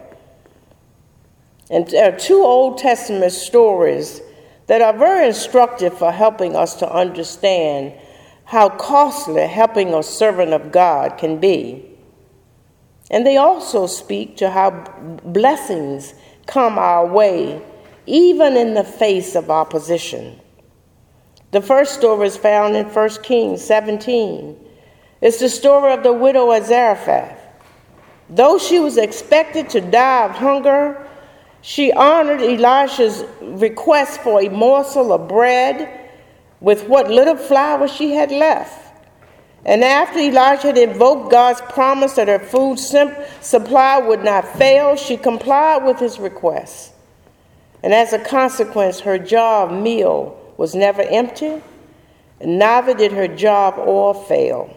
And 1.73 1.87
there 1.87 2.13
are 2.13 2.19
two 2.19 2.43
Old 2.43 2.77
Testament 2.77 3.31
stories 3.31 4.21
that 4.67 4.83
are 4.83 4.95
very 4.95 5.25
instructive 5.25 5.97
for 5.97 6.11
helping 6.11 6.55
us 6.55 6.75
to 6.75 6.93
understand 6.93 7.93
how 8.45 8.69
costly 8.69 9.47
helping 9.47 9.91
a 9.91 10.03
servant 10.03 10.53
of 10.53 10.71
God 10.71 11.17
can 11.17 11.39
be. 11.39 11.83
And 13.09 13.25
they 13.25 13.37
also 13.37 13.87
speak 13.87 14.37
to 14.37 14.51
how 14.51 14.69
blessings 15.25 16.13
come 16.45 16.77
our 16.77 17.07
way, 17.07 17.59
even 18.05 18.55
in 18.55 18.75
the 18.75 18.83
face 18.83 19.33
of 19.33 19.49
opposition. 19.49 20.39
The 21.49 21.61
first 21.61 21.95
story 21.95 22.27
is 22.27 22.37
found 22.37 22.75
in 22.75 22.85
1 22.85 23.09
Kings 23.23 23.63
17. 23.63 24.63
It's 25.21 25.39
the 25.39 25.49
story 25.49 25.91
of 25.93 26.03
the 26.03 26.13
widow 26.13 26.51
of 26.51 26.67
Zarephath. 26.67 27.39
Though 28.29 28.59
she 28.59 28.79
was 28.79 28.97
expected 28.97 29.71
to 29.71 29.81
die 29.81 30.25
of 30.25 30.31
hunger, 30.35 31.02
she 31.63 31.93
honored 31.93 32.41
Elisha's 32.41 33.23
request 33.41 34.19
for 34.19 34.41
a 34.41 34.49
morsel 34.49 35.13
of 35.13 35.29
bread 35.29 36.09
with 36.59 36.89
what 36.89 37.09
little 37.09 37.37
flour 37.37 37.87
she 37.87 38.11
had 38.11 38.31
left. 38.31 38.93
And 39.65 39.81
after 39.81 40.19
Elijah 40.19 40.67
had 40.67 40.77
invoked 40.77 41.31
God's 41.31 41.61
promise 41.61 42.15
that 42.15 42.27
her 42.27 42.37
food 42.37 42.77
supply 42.77 43.97
would 43.97 44.25
not 44.25 44.45
fail, 44.57 44.97
she 44.97 45.15
complied 45.15 45.85
with 45.85 45.99
his 45.99 46.19
request. 46.19 46.91
And 47.81 47.93
as 47.93 48.11
a 48.11 48.19
consequence, 48.19 48.99
her 48.99 49.17
jar 49.17 49.65
of 49.69 49.81
meal 49.81 50.37
was 50.57 50.75
never 50.75 51.01
empty, 51.01 51.61
and 52.41 52.59
neither 52.59 52.93
did 52.93 53.13
her 53.13 53.29
jar 53.29 53.71
of 53.71 53.87
oil 53.87 54.13
fail. 54.13 54.75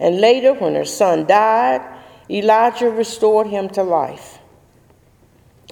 And 0.00 0.20
later, 0.20 0.52
when 0.52 0.74
her 0.74 0.84
son 0.84 1.26
died, 1.26 1.80
Elijah 2.28 2.90
restored 2.90 3.46
him 3.46 3.68
to 3.68 3.84
life. 3.84 4.40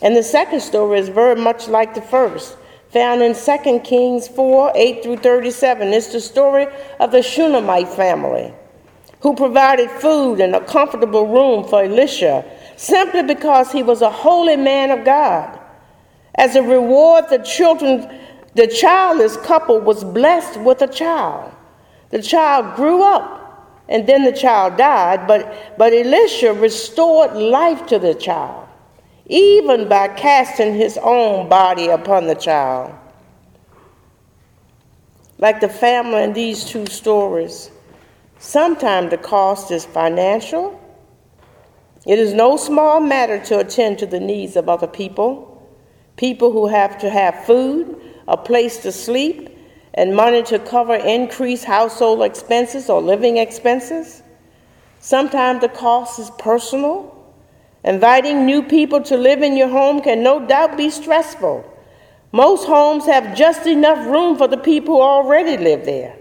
And 0.02 0.16
the 0.16 0.22
second 0.22 0.60
story 0.60 0.98
is 0.98 1.08
very 1.08 1.36
much 1.36 1.68
like 1.68 1.94
the 1.94 2.02
first, 2.02 2.56
found 2.90 3.22
in 3.22 3.34
2 3.34 3.80
Kings 3.80 4.28
4 4.28 4.72
8 4.74 5.02
through 5.02 5.16
37. 5.18 5.92
It's 5.92 6.12
the 6.12 6.20
story 6.20 6.66
of 7.00 7.12
the 7.12 7.22
Shunammite 7.22 7.88
family 7.88 8.52
who 9.20 9.34
provided 9.34 9.90
food 9.90 10.40
and 10.40 10.54
a 10.54 10.64
comfortable 10.64 11.26
room 11.26 11.66
for 11.66 11.82
Elisha 11.82 12.44
simply 12.76 13.22
because 13.22 13.72
he 13.72 13.82
was 13.82 14.02
a 14.02 14.10
holy 14.10 14.56
man 14.56 14.90
of 14.90 15.04
God. 15.04 15.58
As 16.34 16.56
a 16.56 16.62
reward, 16.62 17.26
the 17.30 17.38
children, 17.38 18.06
the 18.54 18.66
childless 18.66 19.36
couple 19.38 19.80
was 19.80 20.04
blessed 20.04 20.60
with 20.60 20.82
a 20.82 20.88
child. 20.88 21.52
The 22.10 22.20
child 22.20 22.76
grew 22.76 23.02
up 23.02 23.82
and 23.88 24.06
then 24.06 24.24
the 24.24 24.32
child 24.32 24.76
died, 24.76 25.26
but, 25.26 25.78
but 25.78 25.92
Elisha 25.92 26.52
restored 26.52 27.34
life 27.34 27.86
to 27.86 27.98
the 27.98 28.14
child 28.14 28.63
even 29.26 29.88
by 29.88 30.08
casting 30.08 30.74
his 30.74 30.98
own 31.02 31.48
body 31.48 31.88
upon 31.88 32.26
the 32.26 32.34
child. 32.34 32.94
Like 35.38 35.60
the 35.60 35.68
family 35.68 36.22
in 36.22 36.32
these 36.32 36.64
two 36.64 36.86
stories, 36.86 37.70
sometimes 38.38 39.10
the 39.10 39.18
cost 39.18 39.70
is 39.70 39.84
financial. 39.84 40.80
It 42.06 42.18
is 42.18 42.34
no 42.34 42.56
small 42.56 43.00
matter 43.00 43.42
to 43.46 43.60
attend 43.60 43.98
to 44.00 44.06
the 44.06 44.20
needs 44.20 44.56
of 44.56 44.68
other 44.68 44.86
people, 44.86 45.66
people 46.16 46.52
who 46.52 46.66
have 46.66 46.98
to 46.98 47.08
have 47.10 47.44
food, 47.46 48.00
a 48.28 48.36
place 48.36 48.78
to 48.78 48.92
sleep, 48.92 49.50
and 49.94 50.14
money 50.14 50.42
to 50.42 50.58
cover 50.58 50.94
increased 50.94 51.64
household 51.64 52.22
expenses 52.22 52.90
or 52.90 53.00
living 53.00 53.38
expenses. 53.38 54.22
Sometimes 55.00 55.60
the 55.60 55.68
cost 55.68 56.18
is 56.18 56.30
personal 56.38 57.13
Inviting 57.84 58.46
new 58.46 58.62
people 58.62 59.02
to 59.02 59.16
live 59.16 59.42
in 59.42 59.56
your 59.56 59.68
home 59.68 60.00
can 60.00 60.22
no 60.22 60.44
doubt 60.44 60.76
be 60.76 60.88
stressful. 60.88 61.70
Most 62.32 62.66
homes 62.66 63.04
have 63.06 63.36
just 63.36 63.66
enough 63.66 64.06
room 64.06 64.36
for 64.36 64.48
the 64.48 64.56
people 64.56 64.96
who 64.96 65.02
already 65.02 65.56
live 65.62 65.84
there. 65.84 66.16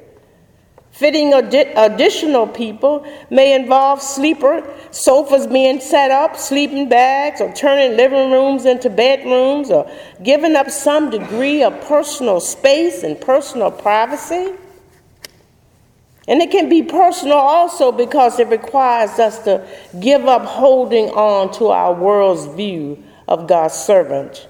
Fitting 0.92 1.34
additional 1.34 2.46
people 2.46 3.04
may 3.32 3.56
involve 3.56 4.00
sleeper 4.00 4.64
sofas 4.92 5.48
being 5.48 5.80
set 5.80 6.12
up, 6.12 6.38
sleeping 6.38 6.88
bags, 6.88 7.42
or 7.42 7.52
turning 7.54 7.98
living 7.98 8.30
rooms 8.30 8.66
into 8.66 8.92
bedrooms, 8.92 9.72
or 9.72 9.90
giving 10.22 10.56
up 10.56 10.70
some 10.70 11.10
degree 11.10 11.64
of 11.64 11.82
personal 11.86 12.40
space 12.40 13.02
and 13.02 13.20
personal 13.20 13.72
privacy. 13.72 14.54
And 16.28 16.42
it 16.42 16.52
can 16.52 16.70
be 16.70 16.84
personal 16.84 17.38
also 17.38 17.92
because 17.92 18.40
it 18.40 18.48
requires 18.48 19.20
us 19.20 19.44
to 19.44 19.68
give 20.00 20.26
up 20.26 20.44
holding 20.44 21.10
on 21.10 21.52
to 21.56 21.68
our 21.68 21.94
world's 21.94 22.46
view 22.56 23.04
of 23.28 23.48
God's 23.48 23.74
servant 23.74 24.48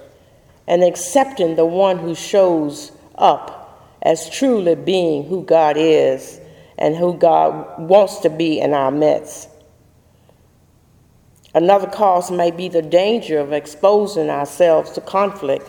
and 0.68 0.84
accepting 0.84 1.56
the 1.56 1.66
one 1.66 1.98
who 1.98 2.14
shows 2.14 2.92
up 3.16 3.60
as 4.02 4.30
truly 4.30 4.74
being 4.74 5.24
who 5.24 5.44
God 5.44 5.76
is 5.76 6.40
and 6.78 6.94
who 6.94 7.14
God 7.14 7.78
wants 7.78 8.18
to 8.18 8.30
be 8.30 8.60
in 8.60 8.72
our 8.72 8.90
midst. 8.90 9.48
Another 11.54 11.86
cause 11.88 12.30
may 12.30 12.50
be 12.50 12.68
the 12.68 12.82
danger 12.82 13.38
of 13.38 13.52
exposing 13.52 14.28
ourselves 14.28 14.90
to 14.92 15.00
conflict 15.00 15.68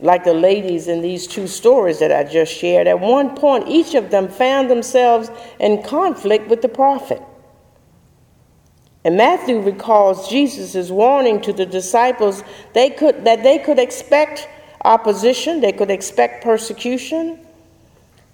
like 0.00 0.24
the 0.24 0.34
ladies 0.34 0.88
in 0.88 1.02
these 1.02 1.26
two 1.26 1.46
stories 1.46 2.00
that 2.00 2.12
I 2.12 2.24
just 2.24 2.52
shared, 2.52 2.86
at 2.86 3.00
one 3.00 3.36
point 3.36 3.68
each 3.68 3.94
of 3.94 4.10
them 4.10 4.28
found 4.28 4.70
themselves 4.70 5.30
in 5.60 5.82
conflict 5.82 6.48
with 6.48 6.62
the 6.62 6.68
prophet. 6.68 7.22
And 9.04 9.16
Matthew 9.16 9.60
recalls 9.60 10.28
Jesus' 10.28 10.90
warning 10.90 11.40
to 11.42 11.52
the 11.52 11.66
disciples 11.66 12.42
they 12.72 12.90
could, 12.90 13.24
that 13.24 13.42
they 13.42 13.58
could 13.58 13.78
expect 13.78 14.48
opposition, 14.84 15.60
they 15.60 15.72
could 15.72 15.90
expect 15.90 16.42
persecution, 16.42 17.38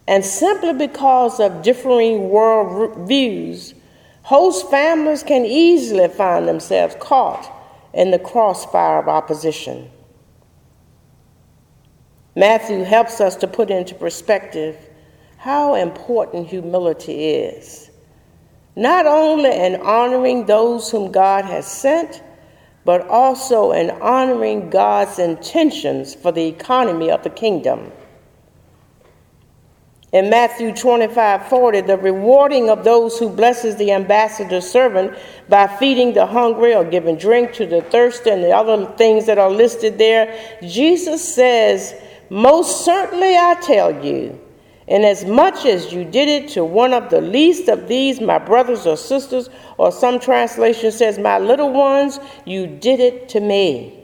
and 0.06 0.24
simply 0.24 0.72
because 0.72 1.40
of 1.40 1.62
differing 1.62 2.30
world 2.30 3.06
views, 3.06 3.74
host 4.22 4.70
families 4.70 5.22
can 5.22 5.44
easily 5.44 6.08
find 6.08 6.48
themselves 6.48 6.96
caught 7.00 7.50
in 7.92 8.10
the 8.10 8.18
crossfire 8.18 8.98
of 9.00 9.08
opposition. 9.08 9.90
Matthew 12.36 12.84
helps 12.84 13.20
us 13.20 13.36
to 13.36 13.48
put 13.48 13.70
into 13.70 13.94
perspective 13.94 14.76
how 15.36 15.74
important 15.74 16.46
humility 16.46 17.30
is, 17.30 17.90
not 18.76 19.06
only 19.06 19.50
in 19.50 19.80
honoring 19.80 20.46
those 20.46 20.90
whom 20.90 21.10
God 21.10 21.44
has 21.44 21.66
sent, 21.66 22.22
but 22.84 23.06
also 23.08 23.72
in 23.72 23.90
honoring 23.90 24.70
God's 24.70 25.18
intentions 25.18 26.14
for 26.14 26.32
the 26.32 26.46
economy 26.46 27.10
of 27.10 27.22
the 27.22 27.30
kingdom. 27.30 27.90
In 30.12 30.28
Matthew 30.28 30.74
25 30.74 31.48
40, 31.48 31.82
the 31.82 31.96
rewarding 31.96 32.68
of 32.68 32.82
those 32.82 33.16
who 33.18 33.28
blesses 33.28 33.76
the 33.76 33.92
ambassador's 33.92 34.68
servant 34.68 35.16
by 35.48 35.68
feeding 35.68 36.14
the 36.14 36.26
hungry 36.26 36.74
or 36.74 36.84
giving 36.84 37.16
drink 37.16 37.52
to 37.54 37.66
the 37.66 37.82
thirsty 37.82 38.30
and 38.30 38.42
the 38.42 38.50
other 38.50 38.86
things 38.96 39.26
that 39.26 39.38
are 39.38 39.50
listed 39.50 39.98
there, 39.98 40.58
Jesus 40.62 41.34
says, 41.34 41.94
most 42.30 42.84
certainly 42.84 43.36
I 43.36 43.56
tell 43.60 44.04
you, 44.04 44.40
inasmuch 44.86 45.66
as 45.66 45.92
you 45.92 46.04
did 46.04 46.28
it 46.28 46.48
to 46.50 46.64
one 46.64 46.94
of 46.94 47.10
the 47.10 47.20
least 47.20 47.68
of 47.68 47.88
these, 47.88 48.20
my 48.20 48.38
brothers 48.38 48.86
or 48.86 48.96
sisters, 48.96 49.50
or 49.78 49.90
some 49.90 50.20
translation 50.20 50.92
says, 50.92 51.18
my 51.18 51.40
little 51.40 51.72
ones, 51.72 52.20
you 52.46 52.68
did 52.68 53.00
it 53.00 53.28
to 53.30 53.40
me. 53.40 53.96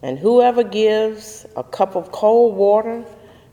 And 0.00 0.18
whoever 0.18 0.62
gives 0.62 1.46
a 1.56 1.64
cup 1.64 1.96
of 1.96 2.12
cold 2.12 2.54
water 2.54 3.04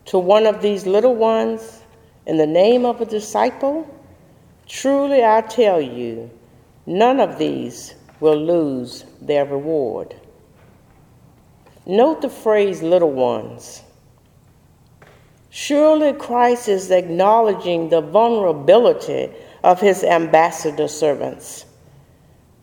to 0.05 0.19
one 0.19 0.45
of 0.45 0.61
these 0.61 0.85
little 0.85 1.15
ones 1.15 1.81
in 2.27 2.37
the 2.37 2.45
name 2.45 2.85
of 2.85 3.01
a 3.01 3.05
disciple, 3.05 3.87
truly 4.67 5.23
I 5.23 5.41
tell 5.41 5.81
you, 5.81 6.29
none 6.85 7.19
of 7.19 7.39
these 7.39 7.95
will 8.21 8.38
lose 8.38 9.03
their 9.21 9.45
reward. 9.45 10.15
Note 11.86 12.21
the 12.21 12.29
phrase 12.29 12.81
little 12.81 13.12
ones. 13.12 13.81
Surely 15.49 16.13
Christ 16.13 16.69
is 16.69 16.91
acknowledging 16.91 17.89
the 17.89 17.99
vulnerability 17.99 19.29
of 19.63 19.81
his 19.81 20.03
ambassador 20.03 20.88
servants. 20.88 21.65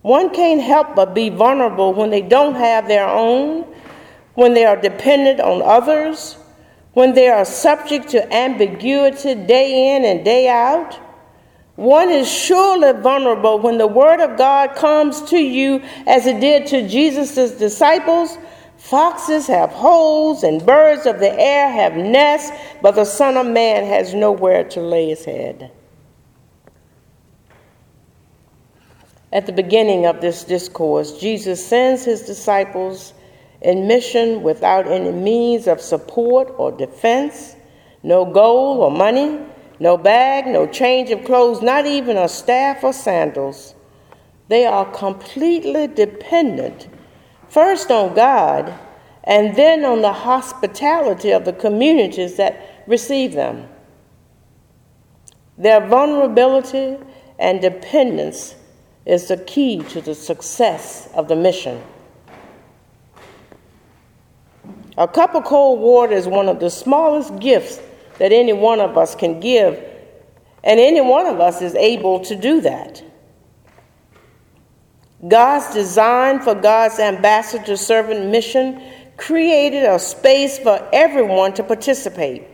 One 0.03 0.31
can't 0.31 0.63
help 0.63 0.95
but 0.95 1.15
be 1.15 1.29
vulnerable 1.29 1.93
when 1.93 2.11
they 2.11 2.23
don't 2.23 2.55
have 2.55 2.89
their 2.89 3.07
own, 3.07 3.67
when 4.35 4.55
they 4.55 4.65
are 4.65 4.81
dependent 4.81 5.41
on 5.41 5.61
others, 5.61 6.37
when 6.95 7.15
they 7.15 7.29
are 7.29 7.45
subject 7.45 8.09
to 8.11 8.35
ambiguity 8.35 9.35
day 9.35 9.97
in 9.97 10.05
and 10.05 10.25
day 10.25 10.49
out. 10.49 10.99
One 11.79 12.11
is 12.11 12.29
surely 12.29 12.91
vulnerable 13.01 13.61
when 13.61 13.79
the 13.79 13.87
Word 13.87 14.19
of 14.19 14.37
God 14.37 14.75
comes 14.75 15.23
to 15.31 15.39
you 15.39 15.81
as 16.09 16.27
it 16.27 16.41
did 16.41 16.67
to 16.67 16.89
Jesus' 16.89 17.53
disciples. 17.53 18.37
Foxes 18.79 19.47
have 19.47 19.71
holes 19.71 20.43
and 20.43 20.67
birds 20.67 21.07
of 21.07 21.21
the 21.21 21.33
air 21.33 21.71
have 21.71 21.95
nests, 21.95 22.51
but 22.83 22.97
the 22.97 23.05
Son 23.05 23.37
of 23.37 23.47
Man 23.47 23.85
has 23.85 24.13
nowhere 24.13 24.65
to 24.71 24.81
lay 24.81 25.11
his 25.11 25.25
head. 25.25 25.71
At 29.33 29.47
the 29.47 29.53
beginning 29.53 30.05
of 30.05 30.21
this 30.21 30.43
discourse, 30.43 31.21
Jesus 31.21 31.65
sends 31.65 32.05
his 32.05 32.23
disciples 32.23 33.15
in 33.61 33.87
mission 33.87 34.43
without 34.43 34.89
any 34.89 35.13
means 35.13 35.69
of 35.69 35.81
support 35.81 36.53
or 36.59 36.73
defense, 36.73 37.55
no 38.03 38.25
gold 38.25 38.81
or 38.81 38.91
money, 38.91 39.39
no 39.81 39.97
bag, 39.97 40.47
no 40.47 40.67
change 40.67 41.11
of 41.11 41.25
clothes, 41.25 41.63
not 41.63 41.87
even 41.87 42.17
a 42.17 42.29
staff 42.29 42.83
or 42.83 42.93
sandals. 42.93 43.75
They 44.49 44.67
are 44.67 44.91
completely 44.93 45.87
dependent, 45.87 46.89
first 47.49 47.91
on 47.91 48.15
God, 48.15 48.73
and 49.25 49.55
then 49.57 49.85
on 49.85 50.01
the 50.01 50.13
hospitality 50.13 51.31
of 51.33 51.45
the 51.45 51.53
communities 51.53 52.37
that 52.37 52.83
receive 52.87 53.35
them. 53.35 53.69
Their 55.59 55.87
vulnerability 55.87 56.97
and 57.39 57.61
dependence 57.61 58.55
is 59.05 59.29
the 59.29 59.37
key 59.37 59.83
to 59.91 60.01
the 60.01 60.15
success 60.15 61.09
of 61.15 61.29
the 61.29 61.37
mission. 61.37 61.83
A 64.97 65.07
cup 65.07 65.35
of 65.35 65.45
cold 65.45 65.79
water 65.81 66.15
is 66.15 66.27
one 66.27 66.49
of 66.49 66.59
the 66.59 66.71
smallest 66.71 67.39
gifts 67.39 67.81
that 68.19 68.33
any 68.33 68.53
one 68.53 68.81
of 68.81 68.99
us 68.99 69.15
can 69.15 69.41
give, 69.41 69.83
and 70.65 70.79
any 70.81 71.01
one 71.01 71.27
of 71.27 71.41
us 71.41 71.63
is 71.63 71.75
able 71.75 72.21
to 72.21 72.37
do 72.37 72.61
that. 72.61 73.03
God's 75.27 75.75
design 75.75 76.41
for 76.41 76.55
God's 76.55 76.99
ambassador 76.99 77.77
servant 77.77 78.27
mission 78.27 78.81
created 79.17 79.85
a 79.85 79.99
space 79.99 80.59
for 80.59 80.89
everyone 80.93 81.53
to 81.55 81.65
participate. 81.65 82.45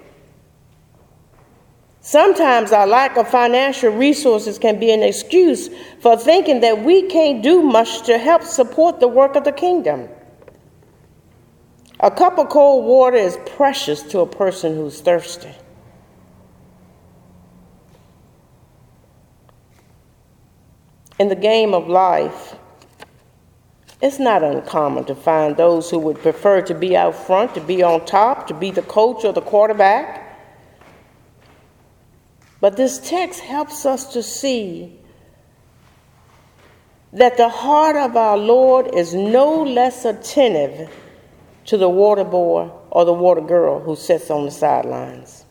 Sometimes 2.00 2.72
our 2.72 2.86
lack 2.86 3.16
of 3.16 3.28
financial 3.28 3.90
resources 3.90 4.58
can 4.58 4.78
be 4.78 4.90
an 4.90 5.02
excuse 5.02 5.70
for 6.00 6.16
thinking 6.16 6.60
that 6.60 6.84
we 6.84 7.02
can't 7.08 7.42
do 7.42 7.62
much 7.62 8.02
to 8.02 8.18
help 8.18 8.42
support 8.42 9.00
the 9.00 9.08
work 9.08 9.36
of 9.36 9.44
the 9.44 9.52
kingdom. 9.52 10.08
A 12.04 12.10
cup 12.10 12.38
of 12.38 12.50
cold 12.50 12.84
water 12.84 13.16
is 13.16 13.38
precious 13.56 14.02
to 14.02 14.20
a 14.20 14.26
person 14.26 14.76
who's 14.76 15.00
thirsty. 15.00 15.54
In 21.18 21.28
the 21.28 21.34
game 21.34 21.72
of 21.72 21.88
life, 21.88 22.56
it's 24.02 24.18
not 24.18 24.42
uncommon 24.42 25.06
to 25.06 25.14
find 25.14 25.56
those 25.56 25.88
who 25.88 25.98
would 25.98 26.18
prefer 26.18 26.60
to 26.60 26.74
be 26.74 26.94
out 26.94 27.14
front, 27.14 27.54
to 27.54 27.62
be 27.62 27.82
on 27.82 28.04
top, 28.04 28.48
to 28.48 28.54
be 28.54 28.70
the 28.70 28.82
coach 28.82 29.24
or 29.24 29.32
the 29.32 29.40
quarterback. 29.40 30.38
But 32.60 32.76
this 32.76 32.98
text 32.98 33.40
helps 33.40 33.86
us 33.86 34.12
to 34.12 34.22
see 34.22 35.00
that 37.14 37.38
the 37.38 37.48
heart 37.48 37.96
of 37.96 38.14
our 38.14 38.36
Lord 38.36 38.94
is 38.94 39.14
no 39.14 39.62
less 39.62 40.04
attentive 40.04 40.90
to 41.66 41.76
the 41.76 41.88
water 41.88 42.24
boy 42.24 42.70
or 42.90 43.04
the 43.04 43.12
water 43.12 43.40
girl 43.40 43.80
who 43.80 43.96
sits 43.96 44.30
on 44.30 44.44
the 44.44 44.50
sidelines. 44.50 45.44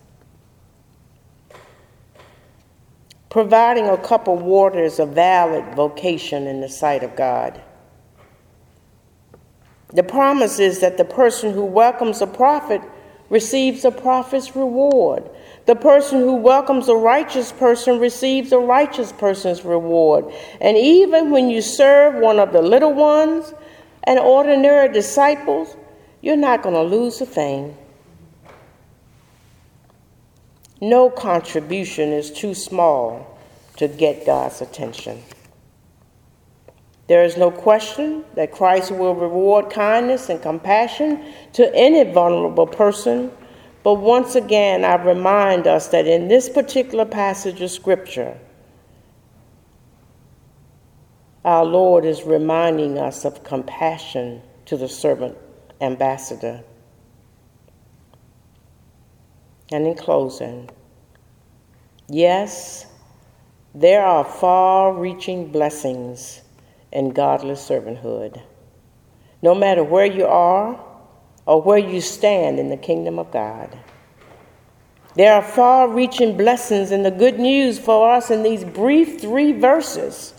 Providing 3.30 3.88
a 3.88 3.97
cup 3.97 4.28
of 4.28 4.43
water 4.43 4.84
is 4.84 4.99
a 4.99 5.08
valid 5.08 5.76
vocation 5.76 6.45
in 6.45 6.62
the 6.62 6.69
sight 6.69 7.04
of 7.04 7.15
God. 7.15 7.60
The 9.91 10.04
promise 10.04 10.60
is 10.60 10.82
that 10.82 10.97
the 10.97 11.06
person 11.06 11.54
who 11.54 11.65
welcomes 11.65 12.21
a 12.21 12.28
prophet 12.28 12.82
receives 13.30 13.86
a 13.86 13.91
prophet's 13.91 14.56
reward. 14.56 15.28
The 15.65 15.76
person 15.76 16.19
who 16.19 16.36
welcomes 16.36 16.88
a 16.89 16.95
righteous 16.95 17.52
person 17.52 17.99
receives 17.99 18.52
a 18.52 18.60
righteous 18.60 19.12
person's 19.12 19.65
reward. 19.65 20.26
And 20.62 20.78
even 20.78 21.32
when 21.32 21.49
you 21.49 21.62
serve 21.62 22.21
one 22.21 22.39
of 22.39 22.54
the 22.54 22.62
little 22.62 22.93
ones 22.93 23.54
and 24.04 24.19
ordinary 24.19 24.93
disciples, 24.93 25.76
you're 26.24 26.36
not 26.36 26.64
going 26.64 26.74
to 26.74 26.82
lose 26.82 27.22
a 27.22 27.28
thing. 27.28 27.78
No 30.82 31.12
contribution 31.12 32.12
is 32.12 32.32
too 32.32 32.56
small 32.56 33.38
to 33.78 33.88
get 33.88 34.26
God's 34.26 34.62
attention. 34.62 35.22
There 37.08 37.24
is 37.24 37.38
no 37.38 37.52
question 37.52 38.26
that 38.34 38.52
Christ 38.52 38.92
will 38.92 39.14
reward 39.14 39.70
kindness 39.70 40.30
and 40.30 40.42
compassion 40.42 41.24
to 41.54 41.72
any 41.76 42.12
vulnerable 42.12 42.66
person 42.66 43.30
but 43.84 43.96
once 43.96 44.36
again, 44.36 44.86
I 44.86 44.96
remind 44.96 45.68
us 45.68 45.90
that 45.90 46.08
in 46.08 46.30
this 46.30 46.48
particular 46.48 47.06
passage 47.06 47.62
of 47.62 47.70
Scripture, 47.70 48.38
our 51.44 51.66
Lord 51.66 52.06
is 52.06 52.24
reminding 52.24 52.98
us 52.98 53.26
of 53.26 53.44
compassion 53.44 54.42
to 54.66 54.78
the 54.78 54.88
servant 54.88 55.38
ambassador. 55.84 56.63
And 59.72 59.88
in 59.88 59.96
closing, 59.96 60.69
yes, 62.08 62.86
there 63.76 64.06
are 64.06 64.24
far 64.24 64.93
reaching 64.93 65.52
blessings 65.52 66.41
in 66.91 67.10
godly 67.10 67.56
servanthood. 67.56 68.41
No 69.41 69.54
matter 69.54 69.84
where 69.84 70.06
you 70.06 70.26
are, 70.26 70.80
or 71.46 71.62
where 71.62 71.78
you 71.78 72.02
stand 72.02 72.60
in 72.60 72.69
the 72.69 72.78
kingdom 72.78 73.19
of 73.19 73.32
God. 73.32 73.78
There 75.15 75.34
are 75.34 75.41
far 75.41 75.88
reaching 75.88 76.38
blessings 76.38 76.91
in 76.91 77.04
the 77.04 77.12
good 77.12 77.38
news 77.38 77.78
for 77.78 78.12
us 78.12 78.32
in 78.32 78.43
these 78.43 78.63
brief 78.63 79.22
three 79.22 79.52
verses. 79.52 80.33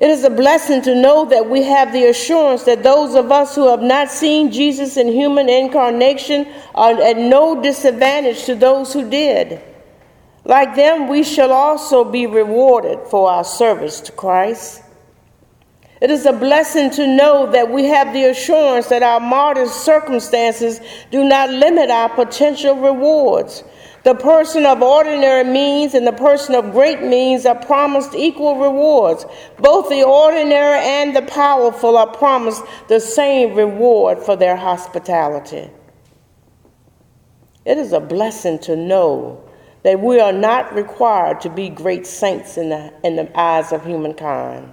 It 0.00 0.10
is 0.10 0.22
a 0.22 0.30
blessing 0.30 0.80
to 0.82 0.94
know 0.94 1.24
that 1.24 1.50
we 1.50 1.64
have 1.64 1.92
the 1.92 2.06
assurance 2.06 2.62
that 2.64 2.84
those 2.84 3.16
of 3.16 3.32
us 3.32 3.56
who 3.56 3.68
have 3.68 3.82
not 3.82 4.10
seen 4.10 4.52
Jesus 4.52 4.96
in 4.96 5.08
human 5.08 5.48
incarnation 5.48 6.46
are 6.74 6.92
at 7.02 7.16
no 7.16 7.60
disadvantage 7.60 8.44
to 8.44 8.54
those 8.54 8.92
who 8.92 9.10
did. 9.10 9.60
Like 10.44 10.76
them, 10.76 11.08
we 11.08 11.24
shall 11.24 11.50
also 11.50 12.04
be 12.04 12.26
rewarded 12.26 13.00
for 13.10 13.28
our 13.28 13.42
service 13.42 14.00
to 14.02 14.12
Christ. 14.12 14.82
It 16.00 16.12
is 16.12 16.26
a 16.26 16.32
blessing 16.32 16.90
to 16.92 17.06
know 17.06 17.50
that 17.50 17.68
we 17.68 17.86
have 17.86 18.12
the 18.12 18.26
assurance 18.26 18.86
that 18.88 19.02
our 19.02 19.18
martyrs' 19.18 19.72
circumstances 19.72 20.80
do 21.10 21.24
not 21.24 21.50
limit 21.50 21.90
our 21.90 22.08
potential 22.08 22.76
rewards. 22.76 23.64
The 24.04 24.14
person 24.14 24.64
of 24.64 24.80
ordinary 24.80 25.44
means 25.44 25.94
and 25.94 26.06
the 26.06 26.12
person 26.12 26.54
of 26.54 26.72
great 26.72 27.02
means 27.02 27.44
are 27.44 27.54
promised 27.54 28.14
equal 28.14 28.60
rewards. 28.60 29.26
Both 29.58 29.88
the 29.88 30.04
ordinary 30.04 30.78
and 30.78 31.14
the 31.14 31.22
powerful 31.22 31.96
are 31.96 32.06
promised 32.06 32.62
the 32.88 33.00
same 33.00 33.54
reward 33.54 34.18
for 34.18 34.36
their 34.36 34.56
hospitality. 34.56 35.70
It 37.64 37.76
is 37.76 37.92
a 37.92 38.00
blessing 38.00 38.60
to 38.60 38.76
know 38.76 39.44
that 39.82 40.00
we 40.00 40.20
are 40.20 40.32
not 40.32 40.74
required 40.74 41.40
to 41.42 41.50
be 41.50 41.68
great 41.68 42.06
saints 42.06 42.56
in 42.56 42.70
the, 42.70 42.92
in 43.04 43.16
the 43.16 43.38
eyes 43.38 43.72
of 43.72 43.84
humankind. 43.84 44.72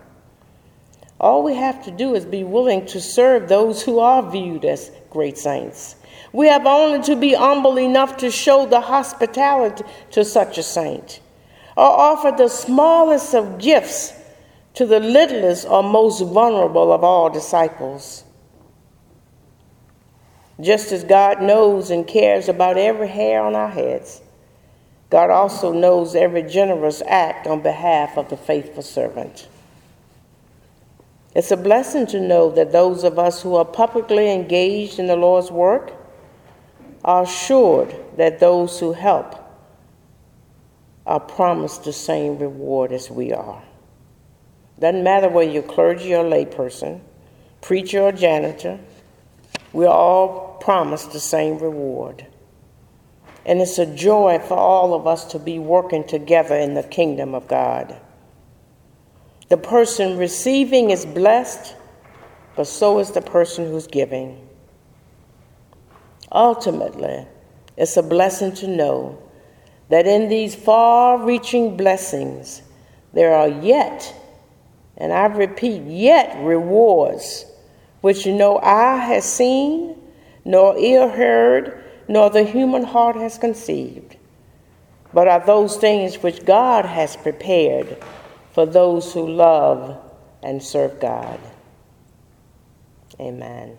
All 1.19 1.43
we 1.43 1.55
have 1.55 1.83
to 1.85 1.91
do 1.91 2.13
is 2.15 2.25
be 2.25 2.43
willing 2.43 2.85
to 2.87 3.01
serve 3.01 3.47
those 3.47 3.81
who 3.81 3.99
are 3.99 4.29
viewed 4.29 4.65
as 4.65 4.91
great 5.09 5.37
saints. 5.37 5.95
We 6.31 6.47
have 6.47 6.65
only 6.65 7.01
to 7.03 7.15
be 7.15 7.33
humble 7.33 7.79
enough 7.79 8.17
to 8.17 8.29
show 8.29 8.65
the 8.65 8.81
hospitality 8.81 9.83
to 10.11 10.25
such 10.25 10.57
a 10.57 10.63
saint, 10.63 11.19
or 11.77 11.85
offer 11.85 12.33
the 12.35 12.49
smallest 12.49 13.33
of 13.33 13.57
gifts 13.57 14.13
to 14.75 14.85
the 14.85 14.99
littlest 14.99 15.67
or 15.67 15.81
most 15.83 16.21
vulnerable 16.21 16.91
of 16.91 17.03
all 17.03 17.29
disciples. 17.29 18.23
Just 20.59 20.91
as 20.91 21.03
God 21.03 21.41
knows 21.41 21.89
and 21.89 22.07
cares 22.07 22.47
about 22.47 22.77
every 22.77 23.07
hair 23.07 23.41
on 23.41 23.55
our 23.55 23.69
heads, 23.69 24.21
God 25.09 25.29
also 25.29 25.71
knows 25.71 26.15
every 26.15 26.43
generous 26.43 27.01
act 27.07 27.47
on 27.47 27.61
behalf 27.61 28.17
of 28.17 28.29
the 28.29 28.37
faithful 28.37 28.83
servant. 28.83 29.47
It's 31.33 31.51
a 31.51 31.57
blessing 31.57 32.07
to 32.07 32.19
know 32.19 32.49
that 32.51 32.71
those 32.71 33.03
of 33.03 33.19
us 33.19 33.41
who 33.41 33.55
are 33.55 33.65
publicly 33.65 34.31
engaged 34.31 34.99
in 34.99 35.07
the 35.07 35.17
Lord's 35.17 35.51
work 35.51 35.91
are 37.05 37.21
assured 37.21 37.95
that 38.17 38.39
those 38.39 38.79
who 38.79 38.91
help 38.91 39.35
are 41.05 41.19
promised 41.19 41.83
the 41.83 41.93
same 41.93 42.39
reward 42.39 42.91
as 42.91 43.11
we 43.11 43.31
are. 43.31 43.63
Doesn't 44.79 45.03
matter 45.03 45.29
whether 45.29 45.51
you're 45.51 45.61
clergy 45.61 46.15
or 46.15 46.23
layperson, 46.23 46.99
preacher 47.61 48.01
or 48.01 48.11
janitor, 48.11 48.79
we're 49.71 49.87
all 49.87 50.57
promised 50.59 51.11
the 51.11 51.19
same 51.19 51.59
reward. 51.59 52.25
And 53.45 53.61
it's 53.61 53.77
a 53.77 53.85
joy 53.85 54.39
for 54.39 54.57
all 54.57 54.95
of 54.95 55.05
us 55.05 55.25
to 55.25 55.39
be 55.39 55.59
working 55.59 56.07
together 56.07 56.55
in 56.55 56.73
the 56.73 56.81
kingdom 56.81 57.35
of 57.35 57.47
God. 57.47 57.95
The 59.49 59.57
person 59.57 60.17
receiving 60.17 60.89
is 60.89 61.05
blessed, 61.05 61.75
but 62.55 62.65
so 62.65 62.97
is 62.97 63.11
the 63.11 63.21
person 63.21 63.69
who's 63.69 63.85
giving. 63.85 64.44
Ultimately, 66.35 67.25
it's 67.77 67.95
a 67.95 68.03
blessing 68.03 68.53
to 68.55 68.67
know 68.67 69.17
that 69.87 70.05
in 70.05 70.27
these 70.27 70.53
far 70.53 71.23
reaching 71.23 71.77
blessings, 71.77 72.61
there 73.13 73.33
are 73.33 73.47
yet, 73.47 74.13
and 74.97 75.13
I 75.13 75.27
repeat, 75.27 75.83
yet 75.83 76.37
rewards 76.43 77.45
which 78.01 78.25
no 78.25 78.59
eye 78.59 78.97
has 78.97 79.23
seen, 79.23 79.95
nor 80.43 80.77
ear 80.77 81.07
heard, 81.07 81.81
nor 82.09 82.29
the 82.29 82.43
human 82.43 82.83
heart 82.83 83.15
has 83.15 83.37
conceived, 83.37 84.17
but 85.13 85.29
are 85.29 85.43
those 85.45 85.77
things 85.77 86.21
which 86.21 86.45
God 86.45 86.83
has 86.83 87.15
prepared 87.15 88.03
for 88.51 88.65
those 88.65 89.13
who 89.13 89.25
love 89.25 89.97
and 90.43 90.61
serve 90.61 90.99
God. 90.99 91.39
Amen. 93.21 93.77